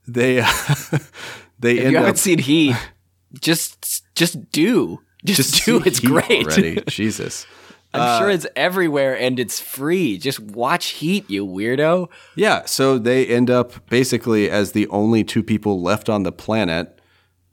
they 0.08 0.40
uh, 0.42 0.48
they 1.60 1.78
if 1.78 1.84
end 1.86 1.92
you 1.92 1.98
haven't 1.98 2.10
up 2.12 2.18
seen 2.18 2.40
Heat, 2.40 2.76
just 3.42 4.04
just 4.16 4.52
do, 4.52 5.02
just, 5.24 5.66
do. 5.66 5.82
It's 5.86 6.00
Heat 6.00 6.08
great. 6.08 6.48
already 6.48 6.82
jesus 6.88 7.46
I'm 7.94 8.02
Uh, 8.02 8.20
sure 8.20 8.30
it's 8.30 8.46
everywhere 8.58 9.18
and 9.18 9.40
it's 9.40 9.62
free. 9.62 10.18
Just 10.18 10.40
watch 10.42 10.88
Heat, 11.00 11.30
you 11.30 11.46
weirdo. 11.46 12.10
yeah 12.36 12.66
so 12.66 12.98
they 12.98 13.26
end 13.28 13.50
up 13.50 13.90
basically 13.90 14.50
as 14.50 14.72
the 14.74 14.88
only 14.90 15.24
two 15.24 15.44
people 15.44 15.82
left 15.82 16.10
on 16.10 16.24
the 16.24 16.32
planet 16.32 17.00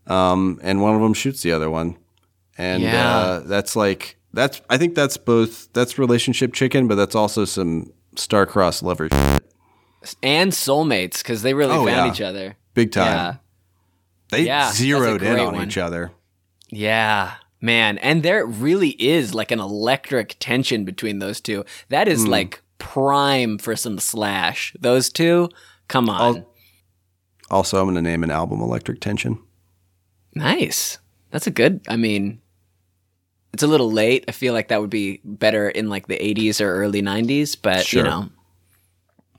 um, 0.09 0.59
and 0.63 0.83
one 0.83 0.95
of 0.97 1.01
them 1.01 1.15
shoots 1.15 1.43
the 1.43 1.53
other 1.53 1.71
one 1.71 1.97
and 2.59 2.83
Yeah. 2.83 3.09
uh, 3.17 3.41
that's 3.41 3.77
like 3.77 4.17
that's 4.35 4.61
i 4.69 4.77
think 4.79 4.95
that's 4.95 5.17
both 5.17 5.73
that's 5.75 5.97
relationship 5.99 6.53
chicken 6.55 6.89
but 6.89 6.97
that's 6.97 7.15
also 7.15 7.45
some 7.45 7.93
star-crossed 8.17 8.83
lover 8.83 9.09
shit. 9.11 9.52
And 10.23 10.53
soulmates 10.53 11.19
because 11.19 11.43
they 11.43 11.55
really 11.55 11.73
Oh, 11.75 11.85
found 11.87 12.07
yeah. 12.07 12.11
each 12.13 12.21
other. 12.21 12.57
big 12.75 12.91
time 12.93 13.07
Yeah. 13.07 13.35
they 14.31 14.43
Yeah, 14.47 14.71
zeroed 14.73 15.23
in 15.23 15.39
on 15.39 15.55
one. 15.55 15.67
each 15.69 15.77
other 15.79 16.13
Yeah, 16.71 17.35
man. 17.61 17.99
And 17.99 18.23
there 18.23 18.45
really 18.47 18.91
is 19.03 19.35
like 19.35 19.51
an 19.51 19.61
electric 19.61 20.37
tension 20.41 20.85
between 20.85 21.19
those 21.19 21.41
two. 21.41 21.65
That 21.91 22.09
is 22.09 22.21
is 22.23 22.27
like 22.29 22.63
prime 22.79 23.59
for 23.59 23.77
some 23.77 23.99
slash. 23.99 24.75
Those 24.81 25.11
two, 25.11 25.49
come 25.89 26.09
on. 26.09 26.45
also 27.51 27.79
i'm 27.79 27.85
going 27.85 27.95
to 27.97 28.03
name 28.03 28.25
an 28.25 28.31
album 28.31 28.61
electric 28.61 29.01
tension 29.01 29.39
nice. 30.35 30.99
That's 31.31 31.47
a 31.47 31.51
good, 31.51 31.81
I 31.89 31.97
mean, 31.97 32.41
it's 33.53 33.63
a 33.63 33.67
little 33.67 33.91
late. 33.93 34.25
I 34.29 34.33
feel 34.33 34.53
like 34.55 34.69
that 34.69 34.81
would 34.81 34.91
be 34.91 35.21
better 35.25 35.69
in 35.69 35.89
like 35.91 36.07
the 36.07 36.17
80s 36.19 36.61
or 36.61 36.75
early 36.75 37.03
90s, 37.03 37.57
but 37.61 37.85
Sure. 37.87 38.03
you 38.05 38.09
know. 38.11 38.29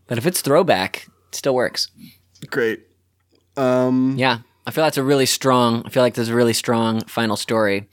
But 0.08 0.18
if 0.18 0.26
it's 0.26 0.42
throwback, 0.42 1.08
it 1.30 1.36
still 1.36 1.56
works. 1.56 1.90
great 2.48 2.82
um 3.56 4.16
Yeah, 4.18 4.40
I 4.66 4.72
feel 4.72 4.84
that's 4.84 4.98
a 4.98 5.04
really 5.04 5.26
strong. 5.26 5.84
I 5.86 5.90
feel 5.90 6.04
like 6.04 6.16
there's 6.16 6.30
a 6.30 6.36
really 6.36 6.54
strong 6.54 7.02
final 7.06 7.36
story, 7.38 7.90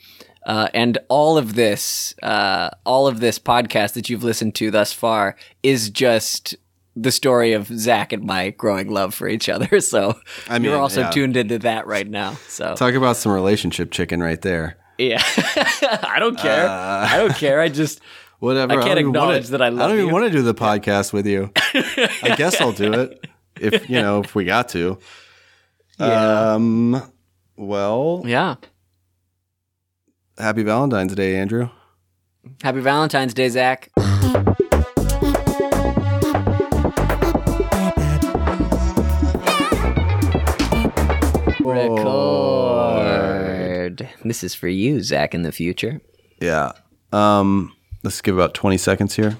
uh, 0.46 0.68
and 0.72 0.98
all 1.08 1.36
of 1.36 1.54
this, 1.54 2.14
uh, 2.22 2.70
all 2.84 3.06
of 3.06 3.20
this 3.20 3.38
podcast 3.38 3.92
that 3.94 4.08
you've 4.08 4.24
listened 4.24 4.54
to 4.56 4.70
thus 4.70 4.92
far 4.92 5.36
is 5.62 5.90
just 5.90 6.56
the 6.96 7.12
story 7.12 7.52
of 7.52 7.66
Zach 7.68 8.12
and 8.12 8.24
my 8.24 8.50
growing 8.50 8.90
love 8.90 9.14
for 9.14 9.28
each 9.28 9.48
other. 9.48 9.68
So 9.80 10.18
I 10.48 10.58
mean, 10.58 10.70
you're 10.70 10.80
also 10.80 11.02
yeah. 11.02 11.10
tuned 11.10 11.36
into 11.36 11.58
that 11.60 11.86
right 11.86 12.08
now. 12.08 12.34
So 12.48 12.74
talk 12.74 12.94
about 12.94 13.16
some 13.16 13.32
relationship 13.32 13.90
chicken 13.90 14.22
right 14.22 14.40
there 14.40 14.76
yeah, 15.00 15.22
I 16.02 16.16
don't 16.18 16.38
care. 16.38 16.66
Uh, 16.66 17.08
I 17.10 17.16
don't 17.16 17.34
care. 17.34 17.60
I 17.60 17.68
just 17.68 18.00
whatever 18.40 18.72
I 18.72 18.76
can't 18.76 18.88
wanna- 18.88 19.00
acknowledge 19.08 19.48
that 19.48 19.62
I 19.62 19.68
love 19.68 19.80
i 19.80 19.86
don't 19.86 19.96
even 19.96 20.08
you. 20.08 20.12
want 20.12 20.24
to 20.26 20.30
do 20.30 20.42
the 20.42 20.54
podcast 20.54 21.12
with 21.12 21.26
you 21.26 21.50
i 21.56 22.34
guess 22.36 22.60
i'll 22.60 22.72
do 22.72 22.92
it 22.92 23.26
if 23.60 23.88
you 23.88 24.00
know 24.02 24.20
if 24.20 24.34
we 24.34 24.44
got 24.44 24.68
to 24.70 24.98
yeah, 25.98 26.54
um 26.54 27.12
well 27.56 28.22
yeah. 28.24 28.56
happy 30.38 30.62
valentine's 30.62 31.14
day 31.14 31.36
andrew 31.36 31.68
Happy 32.62 32.80
Valentine's 32.80 33.34
Day, 33.34 33.50
Zach. 33.50 33.90
Record. 43.10 44.08
This 44.24 44.42
is 44.44 44.54
for 44.54 44.68
you, 44.68 45.02
Zach, 45.02 45.34
in 45.34 45.42
the 45.42 45.52
future. 45.52 46.00
Yeah. 46.40 46.72
Um, 47.12 47.74
let's 48.02 48.20
give 48.20 48.34
about 48.34 48.54
20 48.54 48.76
seconds 48.76 49.16
here. 49.16 49.38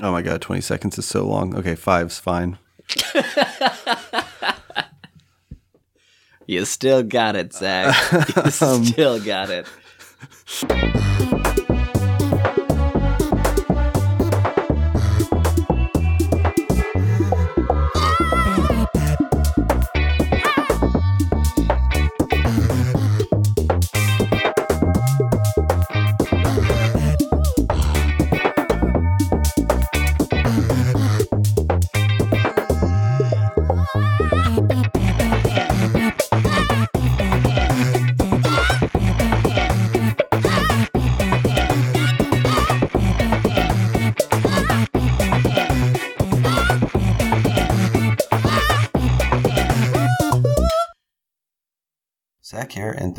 Oh 0.00 0.12
my 0.12 0.20
God, 0.22 0.42
20 0.42 0.60
seconds 0.60 0.98
is 0.98 1.06
so 1.06 1.26
long. 1.26 1.54
Okay, 1.56 1.74
five's 1.74 2.18
fine. 2.18 2.58
You 6.46 6.64
still 6.64 7.02
got 7.02 7.34
it, 7.34 7.52
Zach. 7.52 7.96
You 8.12 8.42
um, 8.66 8.84
still 8.84 9.20
got 9.20 9.50
it. 9.50 9.66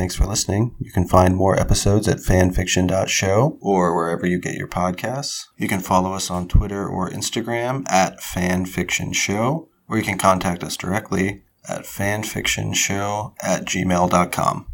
Thanks 0.08 0.16
for 0.16 0.26
listening. 0.26 0.74
You 0.80 0.89
can 0.89 1.05
find 1.05 1.36
more 1.36 1.60
episodes 1.60 2.08
at 2.08 2.20
fanfiction.show 2.20 3.58
or 3.60 3.93
wherever 3.93 4.26
you 4.26 4.39
get 4.39 4.55
your 4.55 4.70
podcasts. 4.70 5.47
You 5.58 5.68
can 5.68 5.82
follow 5.82 6.14
us 6.14 6.32
on 6.32 6.47
Twitter 6.47 6.88
or 6.88 7.10
Instagram 7.10 7.84
at 7.89 8.22
fanfictionshow, 8.22 9.68
or 9.89 9.97
you 9.97 10.03
can 10.03 10.18
contact 10.18 10.64
us 10.64 10.78
directly 10.78 11.43
at 11.68 11.82
fanfictionshow 11.82 13.34
at 13.43 13.66
gmail.com. 13.66 14.68